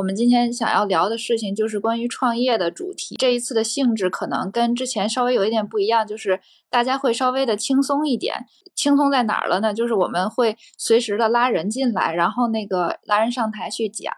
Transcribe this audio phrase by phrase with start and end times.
[0.00, 3.16] 我们今天想要聊的事情就是关于创业的主题。
[3.16, 8.46] 这一次的性质可能跟之前稍微有一点不一样，就是大家会稍微的轻松一点。
[8.74, 9.74] 轻松在哪儿了呢？
[9.74, 14.10] 就是我们会随时的拉人进来，然后那个拉人上台去讲，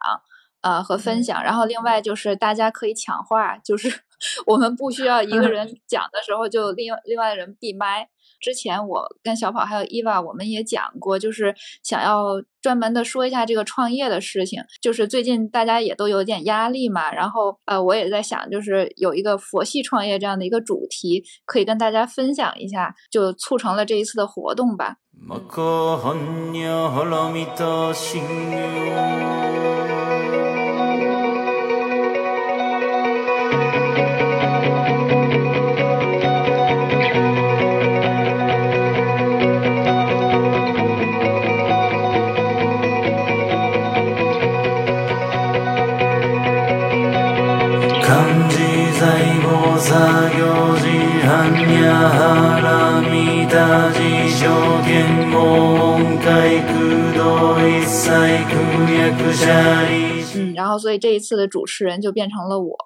[0.61, 1.43] 呃和分享。
[1.43, 3.93] 然后另外就是大家可以抢话，就是
[4.47, 8.09] 我们不需要一个人讲的时候就另另外的人闭麦。
[8.43, 14.61] 之前我跟小跑还有伊娃，我们也讲过，就是想要专门的说一下这个创业的事情。
[14.83, 24.97] 就是最近大家也都有点压力嘛，然后呃，我也在想，就是有一个佛系创业这样的一个主题，可以跟大家分享一下，就促成了这一次的活动吧。
[60.37, 62.77] 嗯然后所以这一次的主持人就变成了我。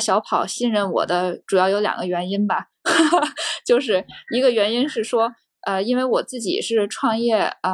[0.00, 2.68] 小跑信任我的主要有两个原因吧，
[3.66, 5.30] 就是一个原因是说，
[5.66, 7.72] 呃，因为我自己是创业啊，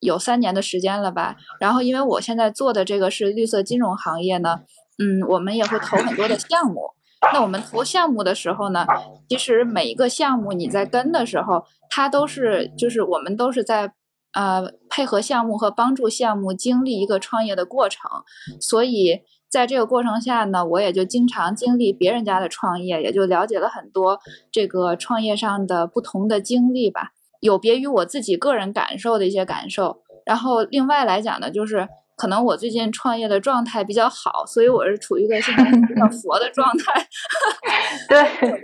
[0.00, 1.36] 有三年的时间了吧。
[1.60, 4.60] 然后因为我现在做的这个是绿色金融行业呢，
[4.98, 6.90] 嗯，我们也会投很多的项目。
[7.32, 8.86] 那我们投项目的时候呢，
[9.28, 13.92] 其实每一个项目你在跟的时候，它都是就是我们都是在
[14.32, 18.10] 呃配合项目和帮助项目经历一个创业的过程，
[18.58, 24.18] 所以在这个过程下呢，我也就经常经历别人家的创业，也就了解了很多
[24.50, 27.10] 这个创业上的不同的经历吧，
[27.40, 30.02] 有别于我自己个人感受的一些感受。
[30.24, 31.86] 然后另外来讲呢，就是。
[32.20, 37.06] 可能我最近创业的状态比较好，所以我是处于一个现在比较 佛的状态。
[38.10, 38.60] 对，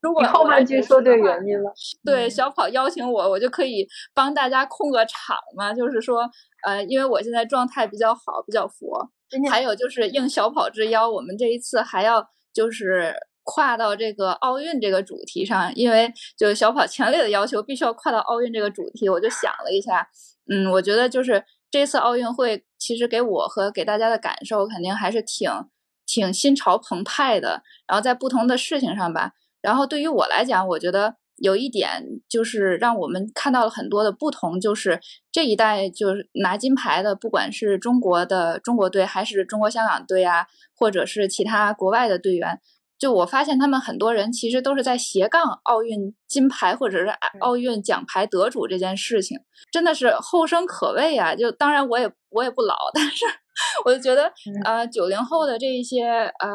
[0.00, 1.70] 如果后半句说对原因了。
[2.02, 5.74] 对，小跑邀请我，我就可以帮大家控个场嘛。
[5.74, 6.26] 就是说，
[6.66, 9.10] 呃，因为我现在状态比较好，比较佛。
[9.50, 19.10] 还有就是应小跑之邀，我们这一次还要就是跨到这个奥运这个主题上，因为就是小跑强烈的要求，必须要跨到奥运这个主题。
[19.10, 20.08] 我就想了一下，
[20.50, 22.64] 嗯，我觉得就是这次奥运会。
[22.80, 25.50] 其实给我和给大家的感受肯定还是挺
[26.06, 27.64] 挺心潮澎湃的。
[27.88, 35.00] 然后在不同的事情上吧，然后对于我来讲，我觉得有一点就是让我们看到了很多的不同，就是
[35.32, 40.46] 这一代就是拿金牌的，不管是中国的中国队还是中国香港队啊，
[40.76, 42.60] 或者是其他国外的队员。
[42.98, 47.06] 就我发现，他们很多人其实都是在斜杠奥运金牌或者是
[47.40, 49.38] 奥运奖牌得主这件事情，
[49.70, 51.34] 真的是后生可畏啊！
[51.34, 53.24] 就当然我也我也不老，但是
[53.84, 54.32] 我就觉得，
[54.64, 56.48] 呃，九零后的这一些呃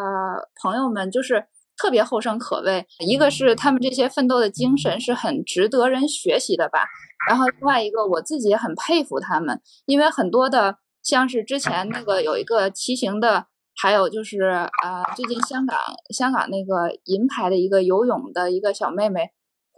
[0.62, 1.46] 朋友们就是
[1.78, 2.86] 特别后生可畏。
[3.00, 6.86] 一个是他们这些奋斗的精神是很值得人学习的吧，
[7.30, 13.46] 然后另外一个我自己也很佩服他们，因为很多的像是之前那个有一个骑行的。
[13.76, 14.42] 还有就是
[14.84, 15.80] 呃，最近香港
[16.14, 19.32] 香港那个银牌的一个游泳的一个小妹妹，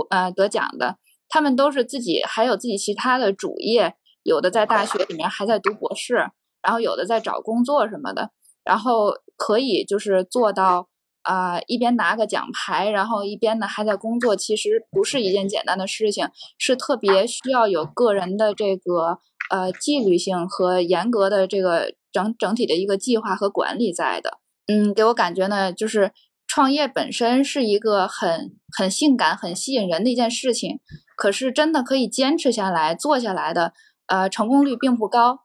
[0.10, 0.98] 呃，得奖的，
[1.30, 6.16] 他们都是自己还有自己其他的主业，有的在大学里面还在读博士，
[6.62, 8.32] 然后有的在找工作什么的，
[8.66, 10.90] 然后可以就是做到
[11.24, 16.28] 啊，一边拿个奖牌，然后一边呢还在工作，其实不是一件简单的事情，
[16.58, 19.20] 是特别需要有个人的这个
[19.50, 21.96] 呃纪律性和严格的这个。
[22.16, 26.14] 整整体的一个计划和管理在的，嗯，给我感觉呢，就是
[26.48, 30.80] 创业本身是一个很很性感、很吸引人的一件事情，
[31.18, 33.74] 可是真的可以坚持下来做下来的，
[34.08, 35.42] 呃，成功率并不高。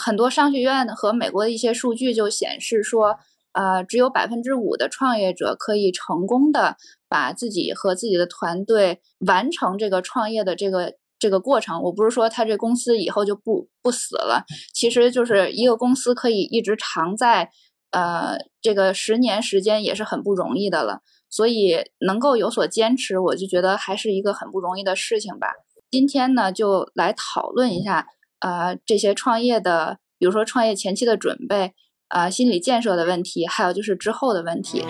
[0.00, 3.16] 很多商学院和美国的一些数据就显示说，
[3.50, 6.76] 呃，只有百分之五的创业者可以成功的
[7.08, 10.94] 把自己和自己的团队完成这个创业的这个。
[11.22, 14.44] 这个过程，我不是说他这公司以后就不不死了，
[14.74, 17.48] 其实就是一个公司可以一直长在，
[17.92, 21.02] 呃，这个十年时间也是很不容易的了。
[21.30, 25.46] 所以能够有所坚持，我就觉得还是一个很不容易的事情吧。
[25.92, 28.08] 今天呢，就来讨论一下，
[28.40, 31.72] 呃，这些创业的，比如说创业前期的准备。
[32.12, 34.84] 啊，心理建设的问题，还有就是之后的问题。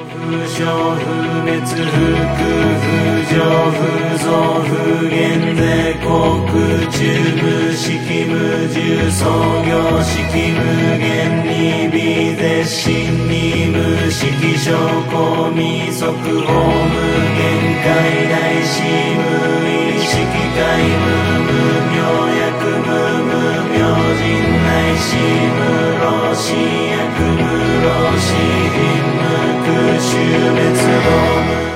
[24.94, 25.51] 心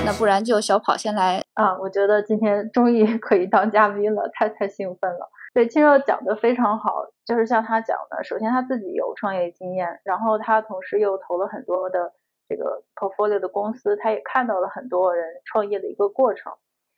[0.04, 1.78] 那不然就小跑先来啊！
[1.78, 5.30] 我觉得今天终于可以当嘉宾了，太太兴奋了。
[5.54, 12.12] 对，青肉讲的非常好，就是像他讲的，首先他自己有创业经验，然后他同时又投了很多的
[12.48, 16.52] 这个 portfolio 的公司，他也看到了很多人创业的一个过程。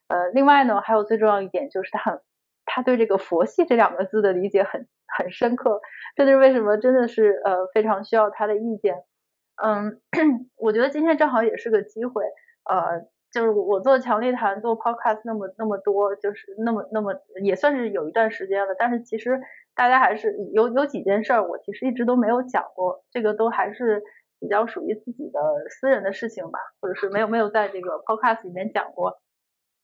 [0.08, 2.20] 呃，另外呢，还有最重要一点就是他很，
[2.64, 4.88] 他对这个佛系这两个字的理解很
[5.18, 5.80] 很深刻，
[6.16, 8.94] 这就是为什么真的是呃非常需要他的意见。
[9.62, 10.00] 嗯，
[10.56, 12.22] 我觉得今天正好也是个机会，
[12.64, 13.08] 呃。
[13.30, 17.12] 就是我做强力谈做 podcast 那么那么多，就是那么那么
[17.42, 18.74] 也算是有一段时间了。
[18.78, 19.38] 但是其实
[19.74, 24.02] 大家还是有有几件事儿，我其实一直都没有讲过，这个都还是
[24.40, 29.20] 比较属于自己的私人的事情吧，或者是没有没有在这个 podcast 里面讲过。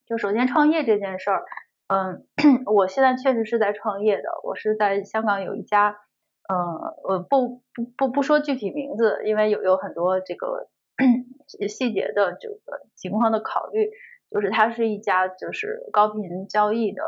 [0.07, 1.45] 就首先创业这件事儿，
[1.89, 2.25] 嗯，
[2.67, 5.97] 我现在确实是在创业的，我是在香港有一家，
[6.49, 6.57] 嗯，
[7.05, 10.69] 我不不不不说具体名字，因为有有很多这个。
[11.69, 13.91] 细节的这个情况的考虑，
[14.31, 17.03] 就是它是一家就是高频交易的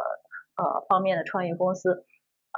[0.56, 2.04] 呃方面的创业公司，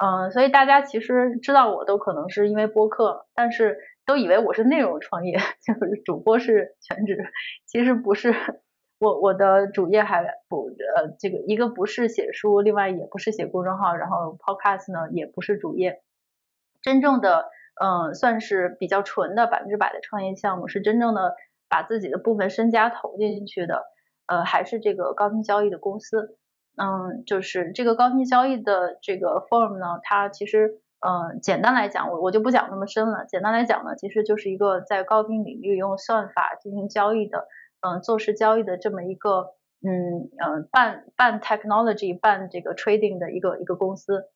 [0.01, 3.77] 嗯，所以大家其实知道我都可能是因为播客，但是
[4.07, 7.31] 都以为我是内容创业， 就是主播是全职，
[7.67, 8.33] 其实不是，
[8.99, 16.01] 我我的主业还不呃这个一个不是写书，另外也不是写公众号，然后 podcast 呢也不是主业，
[16.81, 17.49] 真正的。
[17.81, 21.37] 嗯，算是比较纯的百分之百的创业项目，是真正的
[21.69, 23.85] 把自己的部分身家投进去的。
[24.27, 26.37] 呃，还是这个高频交易的公司。
[26.75, 33.23] 嗯，就是这个高频交易的这个 firm 呢，它其实，嗯，简单来讲，我我就不讲那么深了。
[33.29, 37.47] 简单来讲呢，其实就是一个在高频领域用算法进行交易的，
[37.81, 44.29] 嗯，做市交易的这么一个，嗯嗯，半半 technology 半这个 trading 的一个一个公司。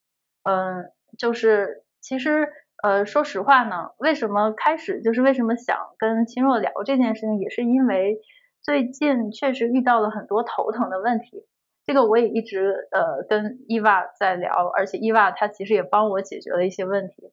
[0.43, 2.49] 嗯，就是其实。
[2.81, 8.19] 呃，说实话呢，为什么开始就是为什么想跟秦若聊这件事情，也是因为
[8.61, 11.47] 最近确实遇到了很多头疼的问题。
[11.85, 17.31] 这个我也一直呃跟伊娃在聊，而且伊娃她其实也帮我解决了一些问题。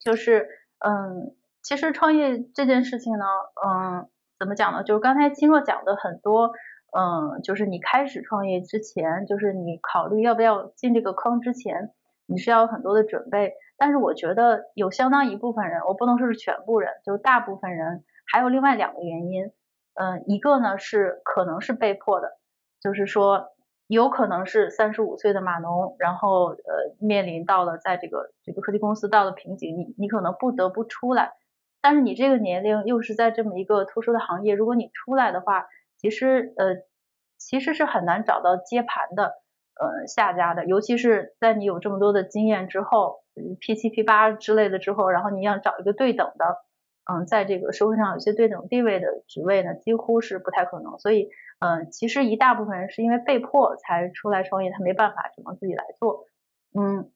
[0.00, 0.48] 就是
[0.84, 3.24] 嗯，其实创业这件事情呢，
[3.64, 4.08] 嗯，
[4.38, 4.82] 怎么讲呢？
[4.82, 6.52] 就是刚才青若讲的很多，
[6.96, 11.90] 嗯，就是你开始创业之前，就是你考虑要不要进这个坑之前，
[12.26, 13.54] 你是要有很多的准备。
[13.78, 19.52] 但是我觉得有相当一部分人，我不能说是全部人，就是大部分人，还有另外两个原因，
[19.94, 22.38] 嗯，一个呢是可能是被迫的，
[22.80, 23.48] 就是说
[23.86, 31.34] 有可能是三十五岁的码农，然后呃面临到了在这个这个科技公司到了瓶颈，你你可能不得不出来，
[31.86, 36.78] 但是你这个年龄又是在这么一个特殊的行业，如果你出来的话，其实呃
[37.38, 39.34] 其实是很难找到接盘的
[39.78, 43.20] 呃下家的，尤其是在你有这么多的经验之后。
[43.60, 46.56] P 七 P 八之类的之后，然后你要找一个对等的，
[47.04, 50.98] 嗯，在这个社会上有些对等地位的职位呢，几乎是不太可能。
[50.98, 51.28] 所以，
[51.58, 56.24] 嗯，其实一大部分人是因为被迫才出来创业，他没办法，只能自己来做。
[56.74, 57.10] 嗯，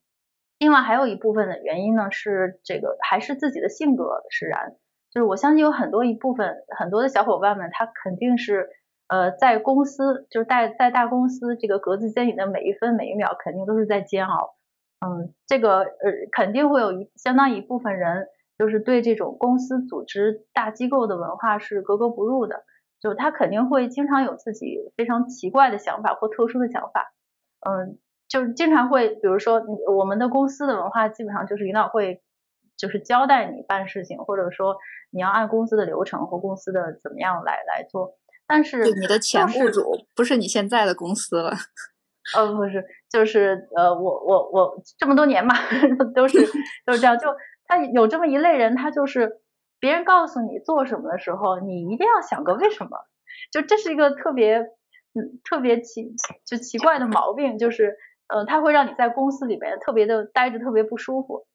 [0.61, 4.77] 另外还有一部分的原因呢，是这个还是自己的性格使然。
[5.11, 8.69] 就是我相信有很多一部分很多的小伙伴们，他肯定是
[9.09, 14.55] 呃在公司，就是在在大公司这个格子间里的每一分每一秒，肯定都是在煎熬。
[15.01, 18.29] 嗯，这个呃肯定会有一相当一部分人，
[18.59, 22.65] 就是对这种公司组织大机构的文化是格格不入的，
[23.01, 27.15] 就是他肯定会经常有自己非常奇怪的想法或特殊的想法，
[27.67, 27.99] 嗯，
[28.31, 32.23] 就是经常会，比如说你我们的公司的文化基本上就是领导会
[32.79, 34.77] 就是交代你办事情，或者说
[35.11, 41.53] 你要按公司的流程或公司的怎么样来来做，但是你的前雇主不是你现在的公司了。
[42.37, 45.55] 呃，不是，就是呃，我我我这么多年嘛，
[46.15, 46.39] 都是
[46.87, 47.19] 都是这样。
[47.19, 47.27] 就
[47.65, 49.41] 他有这么一类人，他就是
[49.81, 52.91] 别人告诉你做什么的时候，你一定要想个为什么。
[53.51, 56.15] 就这是一个特别嗯特别奇
[56.47, 57.97] 就奇怪的毛病，就是
[58.33, 61.47] 呃，他会让你在公司里面特别的待着特别不舒服。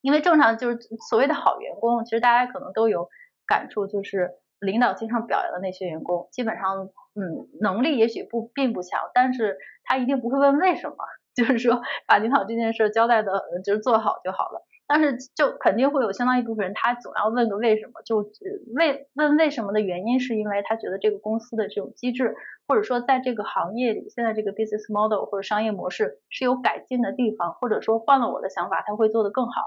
[0.00, 3.08] 因为正常就是所谓的好员工，其实大家可能都有
[3.46, 6.90] 感触，就是领导经常表扬的那些员工，基本上。
[7.20, 10.96] 嗯，能力也许不并不强，但是他一定不会问为什么，
[11.34, 14.62] 就是说把领导这件事交代的，就是做好就好了。
[14.88, 18.28] 但是就肯定会有相当一部分人，他总要问个为什么，就
[18.74, 22.34] 为问为什么的原因，是因为他觉得这个公司的这种机制，
[22.66, 29.62] 或者说在这个行业里，现在这个 business model 或者商业模式是有改进的地方，或者说换了我的想法，他会做得更好。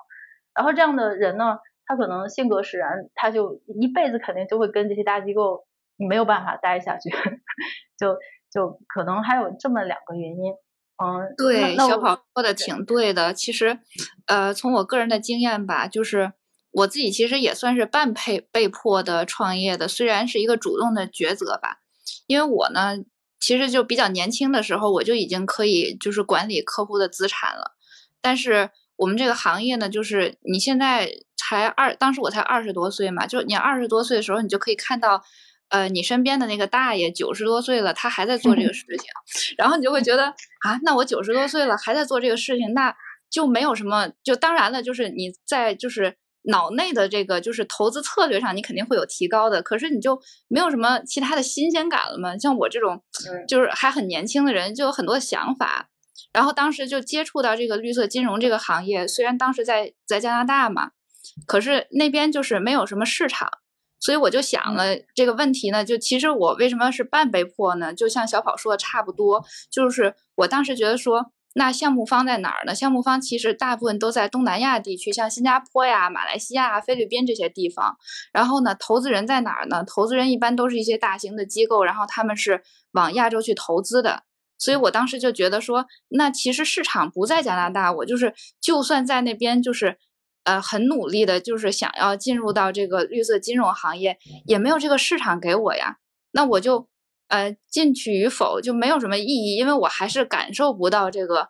[0.55, 5.65] 然后这样的人呢，他可能性格使然，他就一辈子肯定就会跟这些大机构。
[5.97, 7.11] 没有办法待下去，
[7.95, 8.17] 就
[8.51, 10.55] 就可能还有这么两个原因，
[11.03, 13.33] 嗯，对，小跑说的挺对的。
[13.33, 13.79] 其实，
[14.27, 16.33] 呃，从我个人的经验吧，就是
[16.71, 21.79] 我自己其实也算是半被被迫的创业的，虽然是一个主动的抉择吧。
[22.27, 22.97] 因为我呢，
[23.39, 27.75] 其实就比较年轻的时候，我就已经可以就是管理客户的资产了。
[28.21, 35.23] 但是我们这个行业呢，就是你现在才二，当时我才二十多岁嘛，就你二十多岁的时候，你就可以看到，
[35.71, 39.09] 呃，你身边的那个大爷九十多岁了，他还在做这个事情，
[39.57, 42.95] 然后你就会觉得啊，那我九十多岁了还在做这个事情，那
[43.29, 46.17] 就没有什么，就当然了，就是你在就是。
[46.45, 52.35] 脑内的这个就是投资策略上，你肯定会有提高的，可是你就没有什么其他的新鲜感了吗？
[52.35, 52.99] 像我这种，
[53.47, 55.89] 就是还很年轻的人，就有很多想法。
[56.33, 60.89] 然后当时就接触到这个绿色金融这个行业，虽然当时在在加拿大嘛，
[61.45, 63.47] 可是那边就是没有什么市场，
[64.01, 67.93] 所以我就想了这个问题呢，就其实我为什么是半被迫呢？
[67.93, 71.31] 就像小跑说的差不多，就是我当时觉得说。
[71.53, 72.73] 那项目方在哪儿呢？
[72.73, 77.97] 项目方其实大部分都在东南亚地区，像新加坡呀、马来西亚、菲律宾这些地方。
[78.31, 79.83] 然后呢，投资人在哪儿呢？
[79.83, 84.23] 投资人一般都是一些大型的机构，然后他们是往亚洲去投资的。
[84.57, 89.97] 所以我当时就觉得说，那其实市场不在加拿大，我就是就算在那边，就是
[90.43, 95.97] 呃很努力的，就是想要进入到这个绿色金融行业，也没有这个市场给我呀。
[96.31, 96.87] 那我就。
[97.33, 101.47] 呃，进去与否就没有什么意义，因为我还是感受不到这个、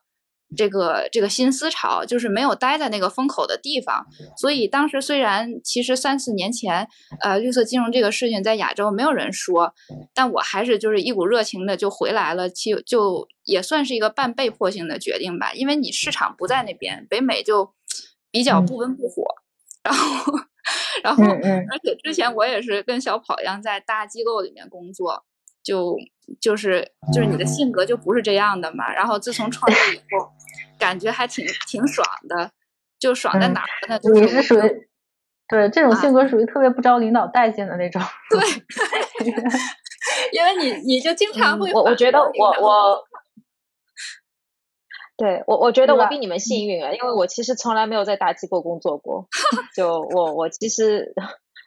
[0.56, 4.06] 这个、这个新思潮，就是没有待在那个风口的地方。
[4.38, 6.88] 所以当时虽然其实三四年前，
[7.22, 9.74] 呃，绿色金融这个事情在亚洲没有人说，
[10.14, 17.74] 但我还是就是一股热情的就回来了，其就也算是一个半被迫性的决定吧，因为你市场不在那边，北美就
[18.32, 19.24] 比较不温不火，
[19.84, 20.34] 然后，
[21.04, 25.26] 然后，而且之前我也是跟小跑一样在大机构里面工作。
[25.64, 25.96] 就
[26.40, 30.28] 就是就是你的性格就不是这样的嘛，然后自从创业以后，
[30.80, 32.50] 感觉还挺挺爽的，
[32.98, 34.00] 就爽在哪儿呢？
[34.12, 34.88] 你是属于
[35.48, 38.02] 对这种性格属于特别不招领导待见的那种。
[38.32, 38.40] 对，
[40.34, 43.04] 因为你你就经常会我我觉得我我，
[45.22, 49.28] 对我我觉得我比你们幸运啊，因为我其实从来没有在大机构工作过，
[49.76, 51.14] 就我我其实。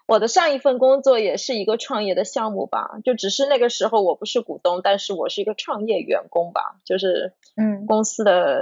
[0.06, 7.86] 我的上一份工作也是一个创业的项目吧，就只是那个时候我不是股东，但是我是一个创业员工吧，就是嗯。
[7.86, 8.60] 公司的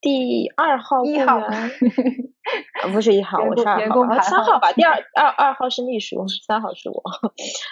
[0.00, 1.40] 第二号一号，
[2.92, 7.00] 不是一号，我是二号，三号吧，第二二二号是秘书，三号是我，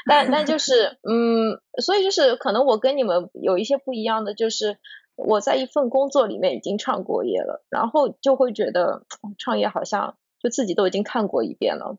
[0.08, 4.78] 但但就是嗯，所以就是可能我跟你们有一些不一样的，就是
[5.16, 9.06] 我在一份工作里面已经创过业了，然后就会觉得
[9.38, 11.99] 创业好像就自己都已经看过一遍了。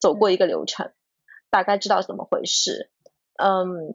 [0.00, 0.90] 走过一个流程，
[1.48, 2.90] 大概知道怎么回事。
[3.36, 3.94] 嗯，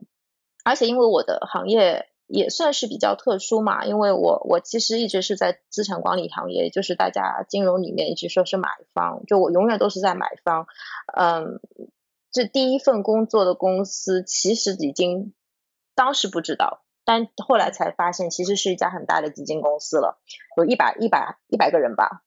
[0.64, 10.66] 而且因为我的行业也算是比较特殊嘛，因为我我其实一直是在资产管理行业，就是大家金融里面一直说是买方，就我永远都是在买方。
[11.14, 11.60] 嗯，
[12.32, 15.34] 这第一份工作的公司其实已经
[15.94, 20.20] 当时不知道，但后来才发现其实是一家很大的基金公司了，
[20.58, 22.22] 有一百一百一百个人吧，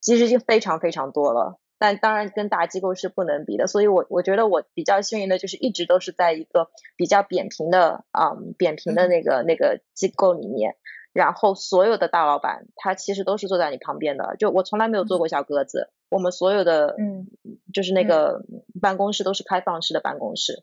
[0.00, 1.58] 其实已经非常非常多了。
[1.80, 10.76] 但当然跟大机构是不能比的，所以我我觉得我比较幸运的就是一直都是在一个比较扁平的啊扁平的那个那个机构里面，
[11.12, 17.26] 然后所有的大老板他其实都是坐在你旁边的，就我从来没有做过小鸽子，我们所有的嗯
[17.74, 18.44] 就是那个
[18.80, 20.62] 办公室都是开放式的办公室，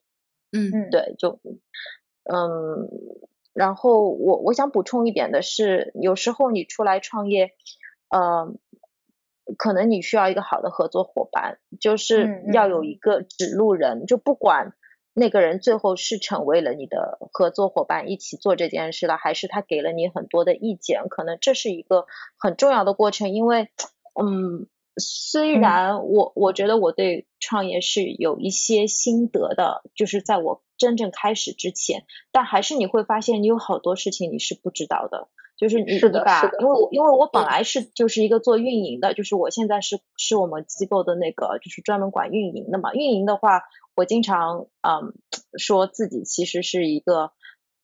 [0.53, 0.89] 嗯嗯。
[0.89, 1.41] 对就
[2.29, 2.89] 嗯
[3.57, 7.51] 然后我我想补充一点的是，有时候你出来创业，
[8.15, 8.59] 嗯。
[9.57, 14.73] 可能你需要一个好的合作伙伴，就是要有一个指路人，就不管
[15.13, 23.29] 那个人最后是成为了你的合作伙伴，一起做这件事了，还是他给了你很多的意见，可能这是一个很重要的过程。
[23.29, 23.69] 因为，
[24.21, 35.27] 嗯，虽然我我觉得我对创业是有一些心得的，就是在我真正开始之前，但还是你会发现你有好多事情你是不知道的。
[35.57, 42.93] 就是你你把，因为因为我本来是就是一个做运营的，就是我现在是是我们机构的那个就是专门管运营的嘛。
[42.93, 43.63] 运营的话，
[43.95, 45.15] 我经常嗯
[45.57, 47.31] 说自己其实是一个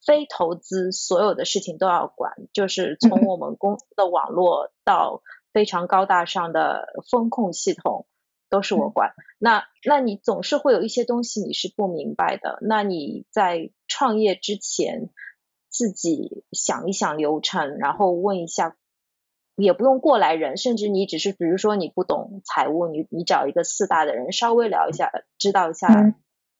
[0.05, 8.05] 非投资，所有的事情都要管，就是从我们公司的网络到非常高大上的风控系统
[8.53, 9.13] 都是我管。
[9.39, 15.09] 那那你总是会有一些东西你是不明白的，那你在创业之前。
[15.75, 18.77] 自己想一想流程，然后问一下，
[19.55, 25.87] 也不用过来人，甚至你只是比如说你不懂财务，你你找一个四大的人稍微聊一下，知道一下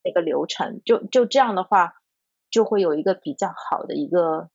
[0.04, 1.94] 那个流程，就就这样的话，
[2.50, 4.50] 就会有一个比较好的一个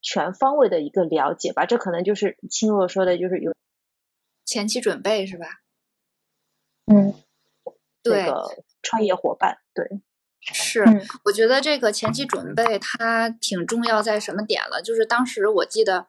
[0.00, 1.66] 全方位的一个了解吧。
[1.66, 3.52] 这可能就是青若说的，就是有
[4.46, 5.46] 前期准备是吧？
[6.86, 7.14] 嗯，
[8.02, 8.26] 对，
[8.82, 10.00] 创业伙伴对。
[10.40, 10.84] 是，
[11.24, 14.80] 我觉得这个前期准备它挺重要，在什么点了？
[14.80, 16.06] 就是当时我记得。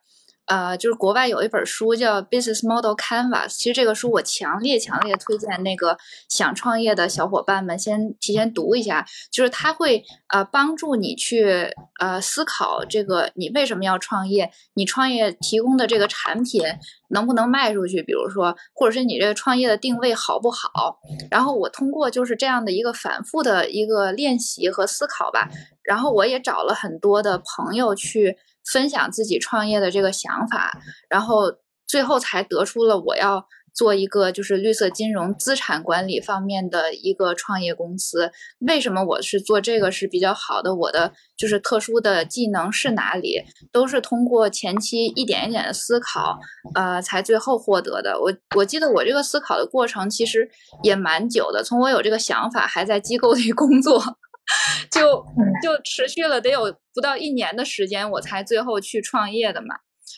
[0.47, 5.97] 呃，就是国外有一本书叫《Business Model Canvas》，其实这个书我强烈强烈推荐那个
[6.29, 16.63] 想创业的小伙伴们先提前读一下，就是它会呃帮助你去呃思考这个你为什么要创业，你创业提供的这个产品
[17.09, 20.97] 能不能卖出去，比如说或者是你这个创业的定位好不好。
[21.29, 25.49] 然后我通过就是这样的一个反复的一个练习和思考吧，
[25.83, 28.37] 然后我也找了很多的朋友去。
[28.71, 31.53] 分享自己创业的这个想法，然后
[31.87, 38.31] 最后才得出了我要做一个就是绿色金融资产管理方面的一个创业公司。
[38.59, 40.73] 为什么我是做这个是比较好的？
[40.73, 43.43] 我的就是特殊的技能是哪里？
[43.71, 46.39] 都是通过前期一点一点的思考，
[46.73, 48.19] 呃，才最后获得的。
[48.19, 50.49] 我我记得我这个思考的过程其实
[50.81, 54.01] 也蛮久的，从我有这个想法还在机构里工作。
[54.91, 55.25] 就
[55.61, 59.75] 就持续了得有不到一年的时间，我才最后去创业的嘛。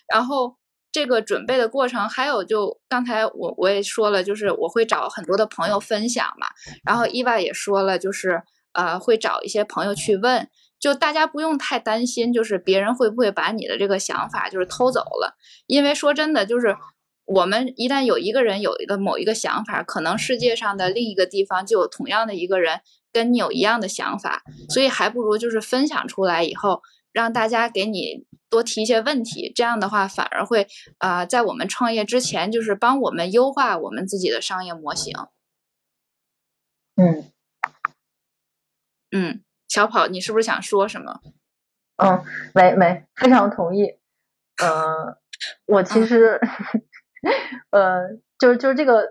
[0.08, 0.58] 然后
[0.92, 6.48] 这个准备的过程，还有就刚才我我也说了，就是我会找很多的朋友分享嘛。
[6.84, 8.42] 然后伊娃也说了，就是
[8.74, 10.48] 呃会找一些朋友去问，
[10.80, 15.38] 就大家不用太担心，就是别人会不会把你的这个想法就是偷走了。
[15.68, 16.76] 因为说真的，就是
[17.30, 22.82] 我们一旦有一个人有一个某一个想法，可能世界上的另一个地方就有同样的一个人。
[23.12, 30.68] 跟你有一样的想法，所以还不如就是分享出来以后，让大家给你多提一些问题，这样的话反而会
[31.00, 35.12] 啊，在我们创业之前，就是帮我们优化我们自己的商业模型。
[36.98, 37.32] 嗯
[39.10, 41.20] 嗯，小跑，你是不是想说什么？
[41.96, 43.96] 嗯，没没，非常同意。
[44.62, 45.18] 呃，
[45.66, 46.40] 我其实，
[47.72, 49.08] 呃，就是就是这个，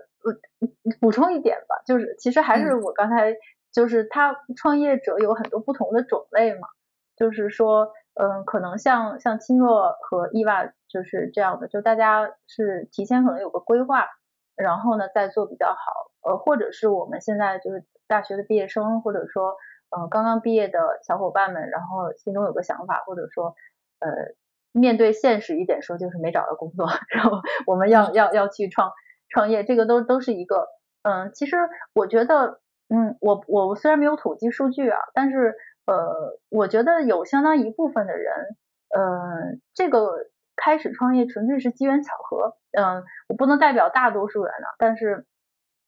[0.99, 3.35] 补充一点吧，就是其实还是我刚才。
[3.71, 6.67] 就是他创业者有很多不同的种类嘛，
[7.15, 14.07] 就是说，嗯，可能像像青若和伊娃就是这样的，就大家是提前可能有个规划，
[14.55, 15.75] 然后呢再做比较好，
[16.23, 19.55] 呃，或者是我们现在就是大学的毕业生，或者说，
[19.91, 23.53] 呃，刚刚毕业的小伙伴们，然后心中有个想法，或者说，
[23.99, 24.09] 呃，
[24.71, 28.91] 面对现实一点说，就是没找到工作，然后我们要要要去创
[29.29, 30.67] 创业，这个都都是一个，
[31.03, 31.57] 嗯，其实
[31.93, 32.59] 我觉得。
[32.91, 35.53] 嗯，我我虽然没有统计数据啊，但是
[35.85, 38.33] 呃，我觉得有相当一部分的人，
[38.89, 40.09] 呃，这个
[40.55, 45.27] 开始创业纯粹是机缘巧合，嗯，我不能代表大多数人啊，但是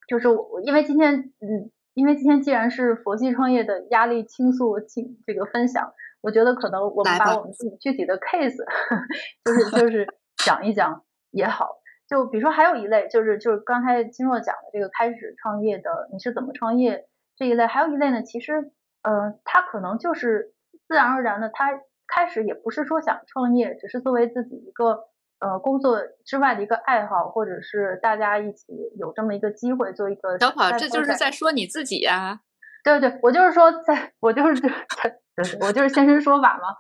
[0.07, 8.55] 就是我因为今天，嗯，因为今天既然是佛系创业的压力倾诉倾这个分享，我觉得可能我们把我们自己具体的 case，
[9.43, 10.07] 就是就是
[10.45, 11.77] 讲一讲也好。
[12.07, 17.07] 就比如说，还有一类就是就是刚才金若讲的这个开始创业的，你是怎么创业
[17.37, 18.71] 这一类，还有一类呢，其实，
[19.03, 20.53] 嗯，他可能就是
[20.87, 21.71] 自然而然的，他
[22.07, 25.05] 开始也不是说想创业，只是作为自己一个
[25.39, 32.41] 呃工作之外的一个爱好，或者是大家一起有这么一个机会做一个小跑，这就是在说你自己呀？
[32.83, 34.61] 对对，我就是说，在我就是
[35.61, 36.75] 我就是现身说法嘛。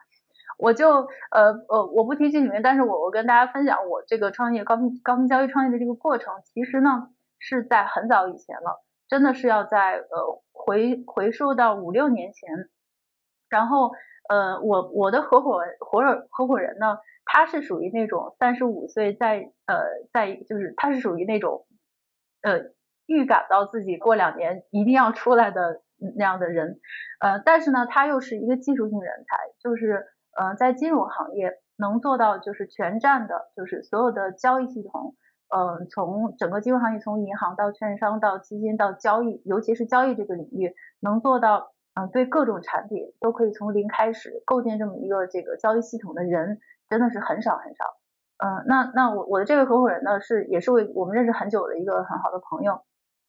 [0.57, 12.69] 我就呃呃，我不提具体名，但是我我跟大家分享我这个创业高频高频交易创业的这个过程，其实呢是在很早以前了，真的是要在呃回回溯到五六年前，
[13.49, 13.91] 然后
[14.29, 19.81] 呃我我的合伙合伙合伙人呢，他是属于那种三十五岁在呃
[20.13, 21.65] 在就是他是属于那种
[22.43, 22.71] 呃
[23.07, 25.81] 预感到自己过两年一定要出来的
[26.17, 26.79] 那样的人，
[27.19, 30.07] 呃但是呢他又是一个技术性人才，就是。
[30.33, 35.17] 呃，在金融行业能做到就是全站的，就是所有的交易系统，
[35.53, 47.83] 嗯，从整个金融行业，从银行到券商到基金到交易，尤其是交易这个领域，能做到，嗯，对各种产品都可以从零开始构建这么一个这个交易系统的人，真的是很少很少。
[48.37, 52.85] 嗯，那那我我的这位合伙人呢，是也是我我们认识很久的一个很好的朋友，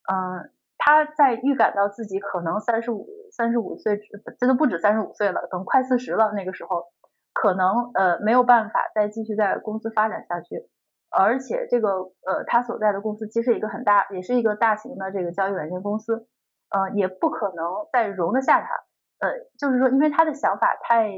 [0.08, 0.52] 嗯。
[0.84, 4.00] 他在预感到自己可能三十五三十五岁，
[4.40, 6.86] 真的不止三十五岁了，等快四十了，那个时候
[7.32, 10.68] 可能呃没有办法再继续在公司发展下去，
[11.08, 16.26] 而且这个呃他所在的公司其实一个很大，也是一个大型的这个交易软件公司，
[16.70, 18.74] 呃也不可能再容得下他，
[19.20, 21.12] 呃就是说因为他的想法太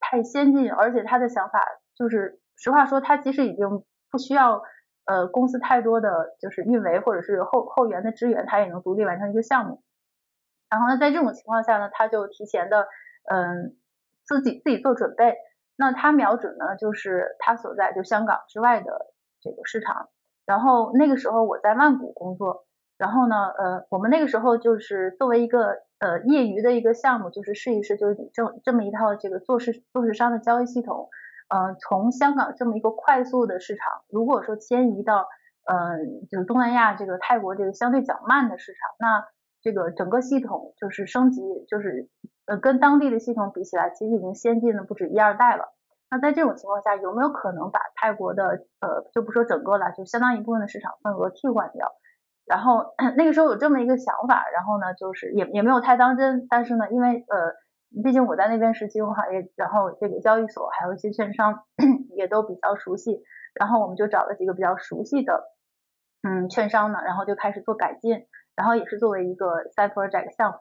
[0.00, 4.60] 太先进，而且他的想法就是实话说，他其实已经不需要。
[5.08, 9.82] 呃，公司太多的就是运维或者是后后援的支援，他也能独立完成一个项目。
[10.68, 12.86] 然后呢，在这种情况下呢，他就提前的
[13.24, 13.74] 嗯
[14.26, 15.34] 自己自己做准备。
[15.76, 20.10] 那他瞄准呢，就是他所在就香港之外的这个市场。
[20.44, 22.66] 然后那个时候我在曼谷工作，
[22.98, 31.08] 然后呢，呃，我们那个时候就是作为一个呃业余的一个项目，就是试一试，就是你这这么一套这个做市做市商的交易系统，
[31.48, 35.26] 嗯，从香港这么一个快速的市场，如果说迁移到
[35.64, 39.26] 嗯就是东南亚这个泰国这个相对较慢的市场，那
[39.60, 42.08] 这个整个系统就是升级，就是
[42.46, 45.74] 呃跟当地的系统比起来，其实已经先进了不止一二代了。
[46.10, 51.92] 那在这种情况下，有没有可能把泰国的呃就不说整个了，就相当一部分的市场份额替换掉？
[52.46, 57.52] 然后 那个时候有这么一个想法，然后呢，就是也也没有太当真，但是呢，因为呃，
[58.04, 61.64] 毕竟我在那边是金融行业，然后这个交易所还有一些券商
[62.16, 63.22] 也都比较熟悉，
[63.54, 65.44] 然后我们就找了几个比较熟悉的
[66.22, 70.58] 嗯券商呢，然后就开始做改进，然后也是作为一个 side project 项目，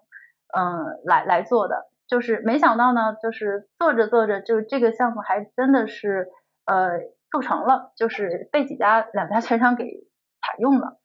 [0.56, 6.30] 嗯来来做的，就是没想到呢，就是做着做着，就这个项目还真的是
[6.66, 9.84] 呃做成了，就是被几家两家券商给
[10.42, 10.98] 采用了。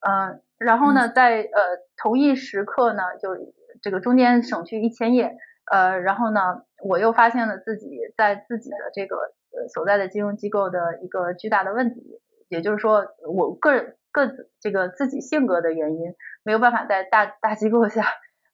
[0.00, 1.62] 嗯，然后呢，在呃
[1.96, 3.36] 同一时刻呢，就
[3.82, 5.36] 这个中间省去一千页，
[5.70, 14.28] 呃，然后呢，我又发现了自己在自己的这个呃所在的金融机构的一个巨大的问题，也就是说，我个人个
[14.60, 18.04] 这个自己性格的原因，没有办法在大大机构下，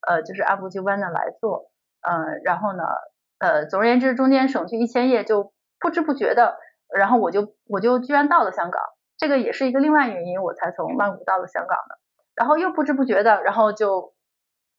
[0.07, 1.71] 呃，就是按部就班的来做，
[2.03, 2.85] 嗯，然后呢，
[3.39, 6.59] 呃，总而言之，中间省去一千页，就不知不觉的，
[6.95, 8.83] 然后我就我就居然到了香港。
[9.17, 11.97] 这个也是一个另外原因，我才从曼谷到了香港的，
[12.35, 14.13] 然后又不知不觉的，然后就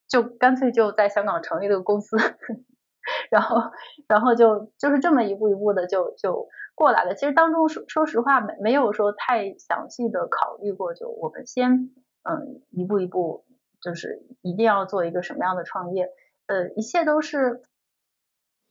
[0.07, 2.17] 就干脆就在香港成立了个公司，
[3.29, 3.71] 然后
[4.07, 7.13] 然后就就是这么一步一步的就就过来了。
[7.15, 11.91] 其实当中说说实话没没有说太详细的考虑过，就我们先
[12.23, 13.45] 嗯一步一步
[13.81, 16.09] 就是一定要做一个什么样的创业，
[16.47, 17.61] 呃一切都是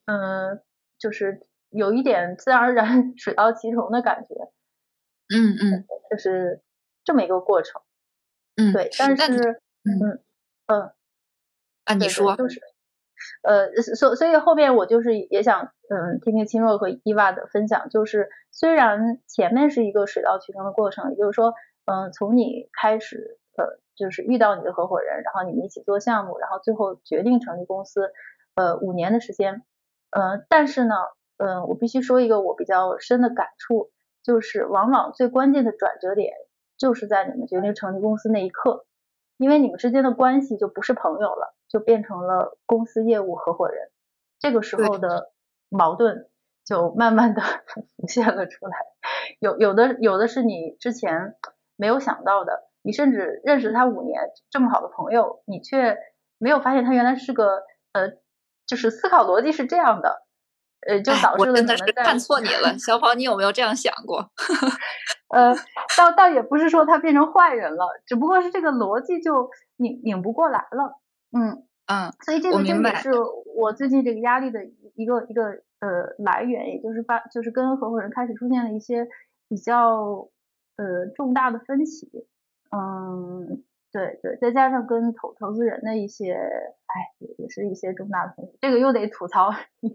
[0.07, 0.61] 嗯
[0.99, 4.35] 就是有一点自然而然 水到渠成的感觉。
[5.29, 6.62] 嗯嗯，就是
[7.05, 7.83] 这么一个过程。
[8.57, 10.20] 嗯，对，但是嗯
[10.66, 10.92] 嗯
[11.87, 12.61] 啊，你说就是
[13.42, 21.55] 呃，所所以后面我就是也想嗯听听青若和伊娃的分享，就是虽然前面是一个水到渠成的过程，也就是说
[21.87, 28.12] 嗯从你开始呃就是遇到你的合伙人，然后你们一起做项目，然后最后决定成立公司，
[28.55, 29.62] 呃五年的时间，
[30.11, 30.94] 呃但是呢
[31.38, 33.90] 嗯我必须说一个我比较深的感触。
[34.27, 36.35] 就是往往最关键的转折点，
[36.77, 38.85] 就是在你们决定成立公司那一刻，
[39.37, 43.90] 因为你们之间的关系就不是朋友了，就变成了公司业务合伙人。
[44.38, 45.33] 这个时候的
[45.68, 46.29] 矛盾
[46.64, 48.77] 就慢慢的 浮现了出来。
[49.40, 51.37] 有有的有的是你之前
[51.77, 54.20] 没有想到的，你甚至认识他五年
[54.51, 55.99] 这么好的朋友，你却
[56.38, 58.12] 没有发现他原来是个呃，
[58.66, 60.25] 就是思考逻辑是这样的。
[60.88, 64.31] 呃，就导致了真的是看错你了，小跑，你有没有这样想过？
[65.35, 65.55] 呃，
[65.96, 71.01] 倒倒也不是说他变成坏人了，只不过是这个逻辑就拧拧不过来了。
[71.33, 73.11] 嗯嗯，所以这个这也是
[73.57, 75.44] 我最近这个压力的一个一个
[75.81, 79.07] 呃来源，也就是发就是跟合伙人开始出现了一些
[79.49, 80.29] 比较
[80.77, 82.09] 呃重大的分歧。
[82.70, 83.64] 嗯。
[83.96, 89.50] 对对，再加上跟投投资人的一些，哎，也也是一些重大的分歧，这个又得吐槽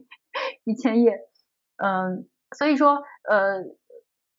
[0.66, 1.20] 一千页，
[1.78, 3.64] 嗯，所以说，呃，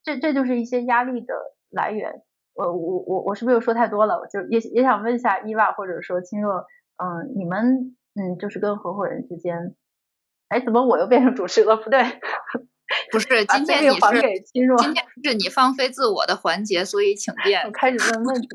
[0.03, 1.35] 这这就是一些压力的
[1.70, 2.22] 来源。
[2.55, 4.27] 我我我我是不是又说太多了？
[4.31, 9.77] 就也也想问一下伊娃或者说青若，嗯，你们嗯，就是跟合伙人之间，
[10.48, 11.77] 哎，怎么我又变成主持了？
[11.77, 12.03] 不对，
[13.11, 17.62] 不是，今天你是今天是你放飞自我的环节，所以请便。
[17.62, 18.48] 我开始问问题。